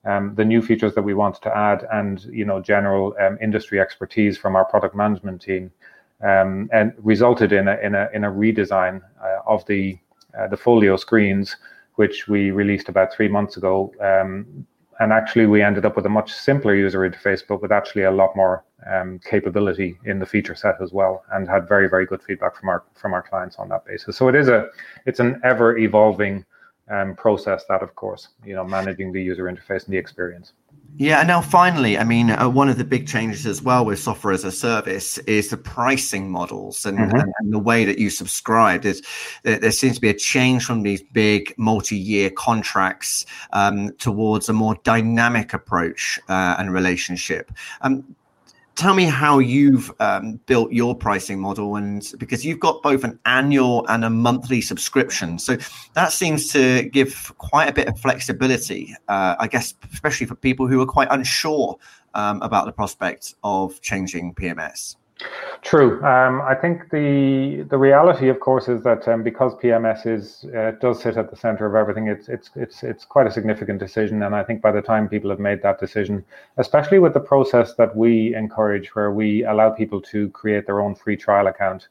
um, 0.05 0.35
the 0.35 0.45
new 0.45 0.61
features 0.61 0.95
that 0.95 1.03
we 1.03 1.15
wanted 1.15 1.43
to 1.43 1.57
add, 1.57 1.87
and 1.93 2.23
you 2.25 2.45
know 2.45 2.61
general 2.61 3.15
um, 3.21 3.39
industry 3.41 3.81
expertise 3.81 4.37
from 4.37 4.57
our 4.57 4.65
product 4.65 4.95
management 4.95 5.41
team, 5.41 5.71
um, 6.23 6.69
and 6.73 6.93
resulted 6.99 7.53
in 7.53 7.69
a 7.69 7.77
in 7.77 7.95
a 7.95 8.09
in 8.13 8.25
a 8.25 8.31
redesign 8.31 9.01
uh, 9.23 9.39
of 9.47 9.65
the 9.67 9.99
uh, 10.39 10.49
the 10.49 10.57
folio 10.57 10.97
screens 10.97 11.57
which 11.99 12.29
we 12.29 12.53
released 12.53 12.89
about 12.89 13.13
three 13.13 13.27
months 13.27 13.57
ago. 13.57 13.93
And 15.01 15.13
actually, 15.13 15.47
we 15.47 15.63
ended 15.63 15.85
up 15.85 15.95
with 15.95 16.07
a 16.07 16.09
much 16.09 16.33
simpler 16.33 16.75
user 16.75 17.09
interface, 17.09 17.43
but 17.47 17.63
with 17.63 17.71
actually 17.71 18.03
a 18.03 18.11
lot 18.11 18.35
more 18.35 18.65
um, 18.91 19.21
capability 19.25 19.97
in 20.05 20.19
the 20.19 20.27
feature 20.27 20.57
set 20.57 20.75
as 20.83 20.93
well, 20.93 21.25
and 21.33 21.49
had 21.49 21.69
very, 21.69 21.89
very 21.89 22.05
good 22.05 22.23
feedback 22.23 22.57
from 22.57 22.69
our 22.69 22.83
from 22.95 23.15
our 23.15 23.23
clients 23.23 23.57
on 23.57 23.69
that 23.69 23.85
basis. 23.85 24.17
So 24.17 24.29
it 24.29 24.35
is 24.35 24.49
a 24.49 24.69
it's 25.07 25.21
an 25.21 25.41
ever 25.45 25.79
evolving 25.79 26.45
um, 26.91 27.15
process 27.15 27.65
that, 27.69 27.83
of 27.83 27.95
course, 27.95 28.29
you 28.45 28.55
know, 28.55 28.65
managing 28.65 29.13
the 29.13 29.23
user 29.23 29.45
interface 29.45 29.85
and 29.85 29.93
the 29.93 29.99
experience. 29.99 30.53
Yeah, 30.97 31.21
and 31.21 31.29
now 31.29 31.41
finally, 31.41 31.97
I 31.97 32.03
mean, 32.03 32.31
uh, 32.31 32.49
one 32.49 32.69
of 32.69 32.77
the 32.77 32.85
big 32.85 33.07
changes 33.07 33.47
as 33.47 33.63
well 33.63 33.85
with 33.85 34.01
software 34.01 34.33
as 34.33 34.43
a 34.43 34.51
service 34.51 35.19
is 35.19 35.49
the 35.49 35.57
pricing 35.57 36.31
models 36.31 36.85
and, 36.85 36.99
mm-hmm. 36.99 37.17
and, 37.17 37.33
and 37.39 37.53
the 37.53 37.59
way 37.59 37.85
that 37.85 37.99
you 37.99 38.11
subscribe. 38.11 38.85
Is 38.85 39.03
there, 39.45 39.59
there, 39.59 39.71
seems 39.71 39.95
to 39.97 40.01
be 40.01 40.09
a 40.09 40.15
change 40.15 40.65
from 40.65 40.83
these 40.83 41.03
big 41.03 41.55
multi-year 41.57 42.31
contracts 42.31 43.27
um, 43.53 43.93
towards 43.99 44.49
a 44.49 44.53
more 44.53 44.77
dynamic 44.83 45.53
approach 45.53 46.19
uh, 46.29 46.57
and 46.59 46.73
relationship. 46.73 47.53
Um, 47.83 48.17
tell 48.79 48.95
me 48.95 49.05
how 49.05 49.39
you've 49.39 49.93
um, 50.01 50.41
built 50.47 50.73
your 50.73 50.95
pricing 50.95 51.41
model 51.41 51.77
and 51.77 52.13
because 52.19 52.47
you've 52.47 52.61
got 52.61 52.83
both 52.83 53.05
an 53.05 53.19
annual 53.27 53.85
and 53.89 54.05
a 54.05 54.11
monthly 54.11 54.61
subscription. 54.61 55.39
So 55.39 55.59
that 55.95 56.13
seems 56.13 56.49
to 56.53 56.89
give 56.91 57.33
quite 57.39 57.69
a 57.69 57.73
bit 57.73 57.89
of 57.89 57.99
flexibility 57.99 58.95
uh, 59.09 59.37
i 59.39 59.47
guess 59.47 59.75
especially 59.93 60.27
for 60.27 60.35
people 60.35 60.67
who 60.67 60.81
are 60.81 60.87
quite 60.87 61.09
unsure 61.11 61.77
um, 62.15 62.41
about 62.43 62.67
the 62.67 62.73
prospect 62.73 63.35
of 63.43 63.81
changing 63.81 64.35
pms 64.35 64.97
True. 65.63 66.03
Um, 66.05 66.41
I 66.43 66.55
think 66.55 66.91
the 66.91 67.67
the 67.69 67.77
reality, 67.77 68.29
of 68.29 68.39
course, 68.39 68.69
is 68.69 68.83
that 68.85 69.07
um, 69.09 69.23
because 69.25 69.55
PMS 69.57 70.07
is 70.07 70.45
uh, 70.55 70.73
does 70.81 71.03
sit 71.03 71.17
at 71.17 71.31
the 71.31 71.37
center 71.37 71.67
of 71.67 71.75
everything, 71.75 72.07
it's 72.07 72.29
it's 72.29 72.51
it's 72.55 72.83
it's 72.85 73.05
quite 73.05 73.27
a 73.27 73.31
significant 73.31 73.81
decision. 73.81 74.23
And 74.23 74.35
I 74.35 74.45
think 74.45 74.63
by 74.63 74.71
the 74.71 74.81
time 74.81 75.09
people 75.09 75.31
have 75.31 75.41
made 75.41 75.61
that 75.63 75.81
decision, 75.81 76.25
especially 76.59 77.01
with 77.01 77.13
the 77.15 77.21
process 77.21 77.75
that 77.75 77.97
we 77.97 78.35
encourage, 78.37 78.95
where 78.95 79.11
we 79.11 79.45
allow 79.45 79.71
people 79.71 80.01
to 80.03 80.29
create 80.31 80.67
their 80.67 80.81
own 80.81 80.95
free 80.95 81.17
trial 81.17 81.49
account, 81.49 81.89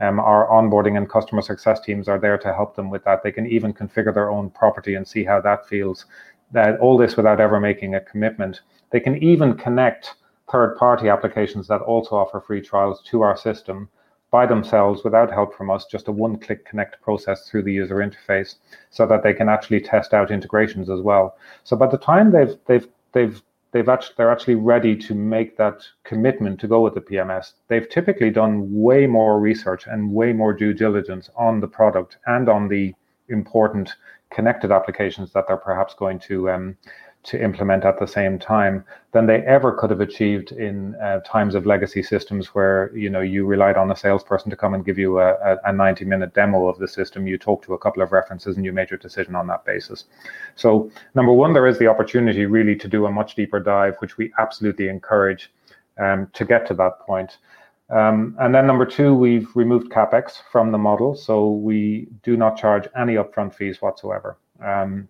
um, 0.00 0.18
our 0.18 0.48
onboarding 0.48 0.96
and 0.96 1.08
customer 1.08 1.42
success 1.42 1.80
teams 1.80 2.08
are 2.08 2.18
there 2.18 2.38
to 2.38 2.54
help 2.54 2.74
them 2.74 2.88
with 2.88 3.04
that. 3.04 3.22
They 3.22 3.32
can 3.32 3.46
even 3.46 3.74
configure 3.74 4.14
their 4.14 4.30
own 4.30 4.48
property 4.48 4.94
and 4.94 5.06
see 5.06 5.24
how 5.24 5.42
that 5.42 5.68
feels. 5.68 6.06
That 6.52 6.80
all 6.80 6.96
this 6.96 7.16
without 7.16 7.40
ever 7.40 7.60
making 7.60 7.94
a 7.94 8.00
commitment. 8.00 8.62
They 8.90 9.00
can 9.00 9.22
even 9.22 9.54
connect 9.54 10.14
third 10.50 10.76
party 10.76 11.08
applications 11.08 11.68
that 11.68 11.80
also 11.82 12.16
offer 12.16 12.40
free 12.40 12.60
trials 12.60 13.02
to 13.02 13.22
our 13.22 13.36
system 13.36 13.88
by 14.30 14.46
themselves 14.46 15.02
without 15.02 15.32
help 15.32 15.54
from 15.54 15.70
us, 15.70 15.86
just 15.86 16.08
a 16.08 16.12
one 16.12 16.38
click 16.38 16.64
connect 16.64 17.00
process 17.02 17.48
through 17.48 17.62
the 17.62 17.72
user 17.72 17.96
interface 17.96 18.56
so 18.90 19.06
that 19.06 19.22
they 19.22 19.32
can 19.32 19.48
actually 19.48 19.80
test 19.80 20.14
out 20.14 20.30
integrations 20.30 20.88
as 20.88 21.00
well. 21.00 21.36
So 21.64 21.76
by 21.76 21.88
the 21.88 21.98
time 21.98 22.30
they've, 22.30 22.56
they've, 22.66 22.86
they've, 23.12 23.42
they've 23.72 23.88
actually, 23.88 24.14
they're 24.16 24.30
actually 24.30 24.54
ready 24.54 24.96
to 24.96 25.14
make 25.14 25.56
that 25.56 25.82
commitment 26.04 26.60
to 26.60 26.68
go 26.68 26.80
with 26.80 26.94
the 26.94 27.00
PMS, 27.00 27.54
they've 27.68 27.88
typically 27.88 28.30
done 28.30 28.68
way 28.72 29.06
more 29.06 29.40
research 29.40 29.86
and 29.88 30.12
way 30.12 30.32
more 30.32 30.52
due 30.52 30.72
diligence 30.72 31.28
on 31.36 31.60
the 31.60 31.68
product 31.68 32.18
and 32.26 32.48
on 32.48 32.68
the 32.68 32.94
important 33.28 33.94
connected 34.30 34.70
applications 34.70 35.32
that 35.32 35.46
they're 35.48 35.56
perhaps 35.56 35.94
going 35.94 36.18
to 36.20 36.50
um, 36.50 36.76
to 37.22 37.42
implement 37.42 37.84
at 37.84 37.98
the 37.98 38.06
same 38.06 38.38
time 38.38 38.84
than 39.12 39.26
they 39.26 39.40
ever 39.40 39.72
could 39.72 39.90
have 39.90 40.00
achieved 40.00 40.52
in 40.52 40.94
uh, 40.96 41.20
times 41.20 41.54
of 41.54 41.66
legacy 41.66 42.02
systems 42.02 42.54
where 42.54 42.90
you 42.96 43.10
know 43.10 43.20
you 43.20 43.44
relied 43.44 43.76
on 43.76 43.90
a 43.90 43.96
salesperson 43.96 44.50
to 44.50 44.56
come 44.56 44.72
and 44.72 44.86
give 44.86 44.98
you 44.98 45.20
a, 45.20 45.56
a 45.64 45.72
90 45.72 46.04
minute 46.06 46.32
demo 46.32 46.66
of 46.66 46.78
the 46.78 46.88
system. 46.88 47.26
You 47.26 47.36
talked 47.36 47.64
to 47.66 47.74
a 47.74 47.78
couple 47.78 48.02
of 48.02 48.12
references 48.12 48.56
and 48.56 48.64
you 48.64 48.72
made 48.72 48.90
your 48.90 48.98
decision 48.98 49.34
on 49.34 49.46
that 49.48 49.64
basis. 49.64 50.04
So 50.56 50.90
number 51.14 51.32
one 51.32 51.52
there 51.52 51.66
is 51.66 51.78
the 51.78 51.88
opportunity 51.88 52.46
really 52.46 52.76
to 52.76 52.88
do 52.88 53.06
a 53.06 53.10
much 53.10 53.34
deeper 53.34 53.60
dive 53.60 53.96
which 53.98 54.16
we 54.16 54.32
absolutely 54.38 54.88
encourage 54.88 55.52
um, 55.98 56.28
to 56.32 56.44
get 56.44 56.66
to 56.68 56.74
that 56.74 57.00
point. 57.00 57.36
Um, 57.90 58.36
and 58.38 58.54
then 58.54 58.66
number 58.66 58.86
two, 58.86 59.14
we've 59.14 59.48
removed 59.56 59.90
capex 59.90 60.40
from 60.52 60.70
the 60.70 60.78
model, 60.78 61.16
so 61.16 61.50
we 61.50 62.06
do 62.22 62.36
not 62.36 62.56
charge 62.56 62.86
any 62.96 63.14
upfront 63.14 63.52
fees 63.52 63.82
whatsoever. 63.82 64.38
Um, 64.64 65.08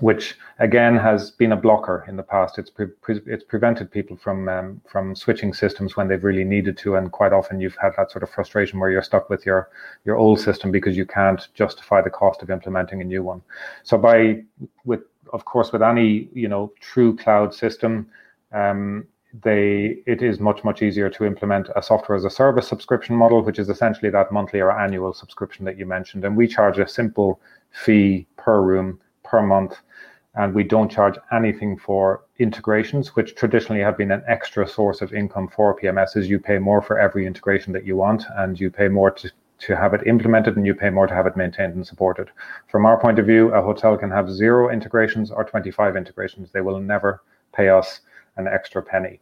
which 0.00 0.36
again 0.58 0.96
has 0.96 1.30
been 1.30 1.52
a 1.52 1.56
blocker 1.56 2.04
in 2.08 2.16
the 2.16 2.22
past. 2.22 2.58
It's 2.58 2.70
pre- 2.70 2.86
pre- 2.86 3.20
it's 3.26 3.44
prevented 3.44 3.90
people 3.90 4.16
from 4.16 4.48
um, 4.48 4.80
from 4.88 5.14
switching 5.14 5.52
systems 5.52 5.96
when 5.96 6.08
they've 6.08 6.24
really 6.24 6.44
needed 6.44 6.76
to, 6.78 6.96
and 6.96 7.10
quite 7.12 7.32
often 7.32 7.60
you've 7.60 7.76
had 7.76 7.92
that 7.96 8.10
sort 8.10 8.22
of 8.22 8.30
frustration 8.30 8.78
where 8.78 8.90
you're 8.90 9.02
stuck 9.02 9.30
with 9.30 9.46
your 9.46 9.70
your 10.04 10.16
old 10.16 10.40
system 10.40 10.70
because 10.70 10.96
you 10.96 11.06
can't 11.06 11.48
justify 11.54 12.00
the 12.00 12.10
cost 12.10 12.42
of 12.42 12.50
implementing 12.50 13.00
a 13.00 13.04
new 13.04 13.22
one. 13.22 13.42
So 13.82 13.98
by 13.98 14.42
with 14.84 15.02
of 15.32 15.44
course 15.44 15.72
with 15.72 15.82
any 15.82 16.28
you 16.32 16.48
know 16.48 16.72
true 16.80 17.16
cloud 17.16 17.54
system. 17.54 18.08
Um, 18.52 19.06
they 19.42 19.98
it 20.06 20.22
is 20.22 20.38
much 20.38 20.62
much 20.62 20.80
easier 20.80 21.10
to 21.10 21.24
implement 21.24 21.68
a 21.74 21.82
software 21.82 22.16
as 22.16 22.24
a 22.24 22.30
service 22.30 22.68
subscription 22.68 23.16
model 23.16 23.42
which 23.42 23.58
is 23.58 23.68
essentially 23.68 24.08
that 24.08 24.30
monthly 24.30 24.60
or 24.60 24.70
annual 24.70 25.12
subscription 25.12 25.64
that 25.64 25.76
you 25.76 25.84
mentioned 25.84 26.24
and 26.24 26.36
we 26.36 26.46
charge 26.46 26.78
a 26.78 26.86
simple 26.86 27.40
fee 27.72 28.28
per 28.36 28.62
room 28.62 29.00
per 29.34 29.42
month. 29.42 29.74
And 30.36 30.54
we 30.54 30.62
don't 30.62 30.90
charge 30.90 31.16
anything 31.32 31.76
for 31.76 32.22
integrations, 32.38 33.16
which 33.16 33.34
traditionally 33.34 33.82
have 33.82 33.96
been 33.96 34.12
an 34.12 34.22
extra 34.28 34.66
source 34.66 35.00
of 35.00 35.12
income 35.12 35.48
for 35.48 35.76
PMSs. 35.78 36.28
You 36.28 36.38
pay 36.38 36.58
more 36.58 36.80
for 36.80 36.98
every 36.98 37.26
integration 37.26 37.72
that 37.72 37.84
you 37.84 37.96
want, 37.96 38.22
and 38.36 38.58
you 38.58 38.70
pay 38.70 38.88
more 38.88 39.10
to, 39.10 39.30
to 39.66 39.76
have 39.76 39.92
it 39.92 40.06
implemented, 40.06 40.56
and 40.56 40.66
you 40.66 40.74
pay 40.74 40.90
more 40.90 41.08
to 41.08 41.14
have 41.14 41.26
it 41.26 41.36
maintained 41.36 41.74
and 41.74 41.86
supported. 41.86 42.30
From 42.68 42.86
our 42.86 42.98
point 43.00 43.18
of 43.18 43.26
view, 43.26 43.52
a 43.54 43.62
hotel 43.62 43.96
can 43.96 44.10
have 44.10 44.30
zero 44.30 44.70
integrations 44.70 45.32
or 45.32 45.44
25 45.44 45.96
integrations. 45.96 46.50
They 46.50 46.60
will 46.60 46.80
never 46.80 47.22
pay 47.52 47.68
us 47.68 48.00
an 48.36 48.46
extra 48.46 48.82
penny. 48.82 49.20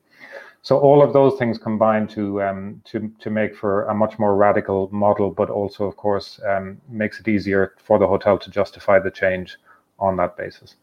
So 0.63 0.79
all 0.79 1.03
of 1.03 1.13
those 1.13 1.39
things 1.39 1.59
combine 1.59 2.07
to 2.09 2.41
um, 2.41 2.81
to 2.85 3.11
to 3.19 3.31
make 3.31 3.57
for 3.57 3.85
a 3.87 3.95
much 3.95 4.19
more 4.21 4.37
radical 4.37 4.89
model, 4.93 5.31
but 5.31 5.51
also, 5.51 5.87
of 5.87 5.97
course, 5.97 6.41
um, 6.49 6.81
makes 6.89 7.19
it 7.19 7.27
easier 7.27 7.75
for 7.85 7.99
the 7.99 8.07
hotel 8.07 8.39
to 8.39 8.49
justify 8.49 9.01
the 9.01 9.11
change 9.11 9.59
on 10.03 10.17
that 10.17 10.37
basis. 10.37 10.75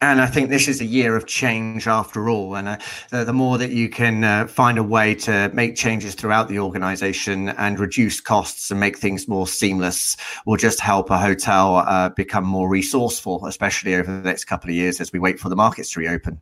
And 0.00 0.20
I 0.20 0.26
think 0.26 0.50
this 0.50 0.68
is 0.68 0.82
a 0.82 0.84
year 0.84 1.16
of 1.16 1.26
change 1.26 1.86
after 1.86 2.28
all. 2.28 2.56
And 2.56 2.68
uh, 2.68 2.76
the, 3.10 3.24
the, 3.24 3.32
more 3.32 3.56
that 3.56 3.70
you 3.70 3.88
can 3.88 4.22
uh, 4.22 4.46
find 4.46 4.76
a 4.76 4.82
way 4.82 5.14
to 5.14 5.50
make 5.54 5.76
changes 5.76 6.14
throughout 6.14 6.48
the 6.48 6.58
organization 6.58 7.50
and 7.50 7.78
reduce 7.78 8.20
costs 8.20 8.70
and 8.70 8.78
make 8.78 8.98
things 8.98 9.28
more 9.28 9.46
seamless 9.46 10.16
will 10.44 10.58
just 10.58 10.80
help 10.80 11.08
a 11.08 11.16
hotel 11.16 11.76
uh, 11.76 12.10
become 12.10 12.44
more 12.44 12.68
resourceful, 12.68 13.46
especially 13.46 13.94
over 13.94 14.14
the 14.14 14.22
next 14.22 14.44
couple 14.44 14.68
of 14.68 14.76
years 14.76 15.00
as 15.00 15.10
we 15.10 15.18
wait 15.18 15.40
for 15.40 15.48
the 15.48 15.56
markets 15.56 15.92
to 15.92 16.00
reopen. 16.00 16.38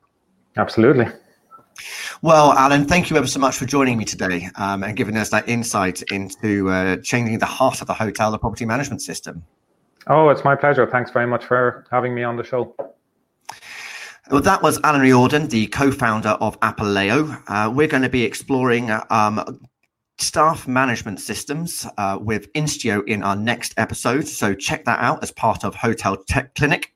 Absolutely. 0.56 1.06
Well, 2.20 2.52
Alan, 2.54 2.86
thank 2.86 3.10
you 3.10 3.16
ever 3.16 3.28
so 3.28 3.38
much 3.38 3.56
for 3.56 3.64
joining 3.64 3.96
me 3.96 4.04
today 4.04 4.48
um, 4.56 4.82
and 4.82 4.96
giving 4.96 5.16
us 5.16 5.30
that 5.30 5.48
insight 5.48 6.02
into 6.10 6.68
uh, 6.68 6.96
changing 6.96 7.38
the 7.38 7.46
heart 7.46 7.80
of 7.80 7.86
the 7.86 7.94
hotel, 7.94 8.32
the 8.32 8.38
property 8.38 8.64
management 8.64 9.02
system. 9.02 9.44
Oh, 10.06 10.28
it's 10.30 10.44
my 10.44 10.56
pleasure. 10.56 10.86
Thanks 10.86 11.10
very 11.10 11.26
much 11.26 11.44
for 11.44 11.86
having 11.90 12.14
me 12.14 12.22
on 12.22 12.36
the 12.36 12.44
show. 12.44 12.74
Well, 14.30 14.40
that 14.42 14.62
was 14.62 14.80
Alan 14.82 15.00
Riordan, 15.00 15.48
the 15.48 15.66
co-founder 15.66 16.30
of 16.40 16.58
Apaleo. 16.60 17.42
Uh, 17.46 17.70
we're 17.70 17.88
going 17.88 18.02
to 18.02 18.08
be 18.08 18.24
exploring 18.24 18.90
um, 19.10 19.60
staff 20.22 20.68
management 20.68 21.20
systems 21.20 21.86
uh, 21.98 22.18
with 22.20 22.48
Instio 22.54 23.02
in 23.02 23.22
our 23.22 23.36
next 23.36 23.74
episode. 23.76 24.26
So 24.26 24.54
check 24.54 24.84
that 24.84 25.00
out 25.00 25.22
as 25.22 25.32
part 25.32 25.64
of 25.64 25.74
Hotel 25.74 26.16
Tech 26.16 26.54
Clinic. 26.54 26.92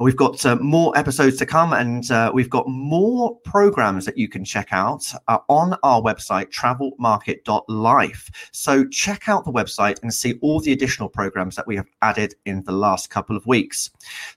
We've 0.00 0.16
got 0.16 0.44
uh, 0.44 0.56
more 0.56 0.96
episodes 0.98 1.36
to 1.38 1.46
come, 1.46 1.72
and 1.72 2.10
uh, 2.10 2.30
we've 2.34 2.50
got 2.50 2.68
more 2.68 3.36
programs 3.44 4.04
that 4.04 4.18
you 4.18 4.28
can 4.28 4.44
check 4.44 4.68
out 4.72 5.10
uh, 5.28 5.38
on 5.48 5.76
our 5.82 6.02
website, 6.02 6.50
travelmarket.life. 6.50 8.30
So 8.52 8.86
check 8.88 9.28
out 9.28 9.44
the 9.44 9.52
website 9.52 10.02
and 10.02 10.12
see 10.12 10.34
all 10.42 10.60
the 10.60 10.72
additional 10.72 11.08
programs 11.08 11.56
that 11.56 11.66
we 11.66 11.76
have 11.76 11.86
added 12.02 12.34
in 12.44 12.64
the 12.64 12.72
last 12.72 13.10
couple 13.10 13.36
of 13.36 13.46
weeks. 13.46 13.90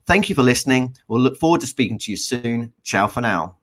Thank 0.05 0.29
you 0.29 0.35
for 0.35 0.43
listening. 0.43 0.95
We'll 1.07 1.21
look 1.21 1.37
forward 1.37 1.61
to 1.61 1.67
speaking 1.67 1.97
to 1.99 2.11
you 2.11 2.17
soon. 2.17 2.71
Ciao 2.83 3.07
for 3.07 3.21
now. 3.21 3.56